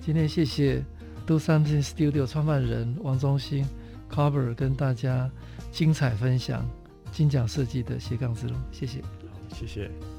[0.00, 0.82] 今天谢谢。
[1.26, 3.66] Do Something Studio 创办人王中兴
[4.10, 5.30] Carver 跟大家
[5.70, 6.66] 精彩分享
[7.12, 9.02] 金奖设计的斜杠之路，谢谢，
[9.52, 10.17] 谢谢。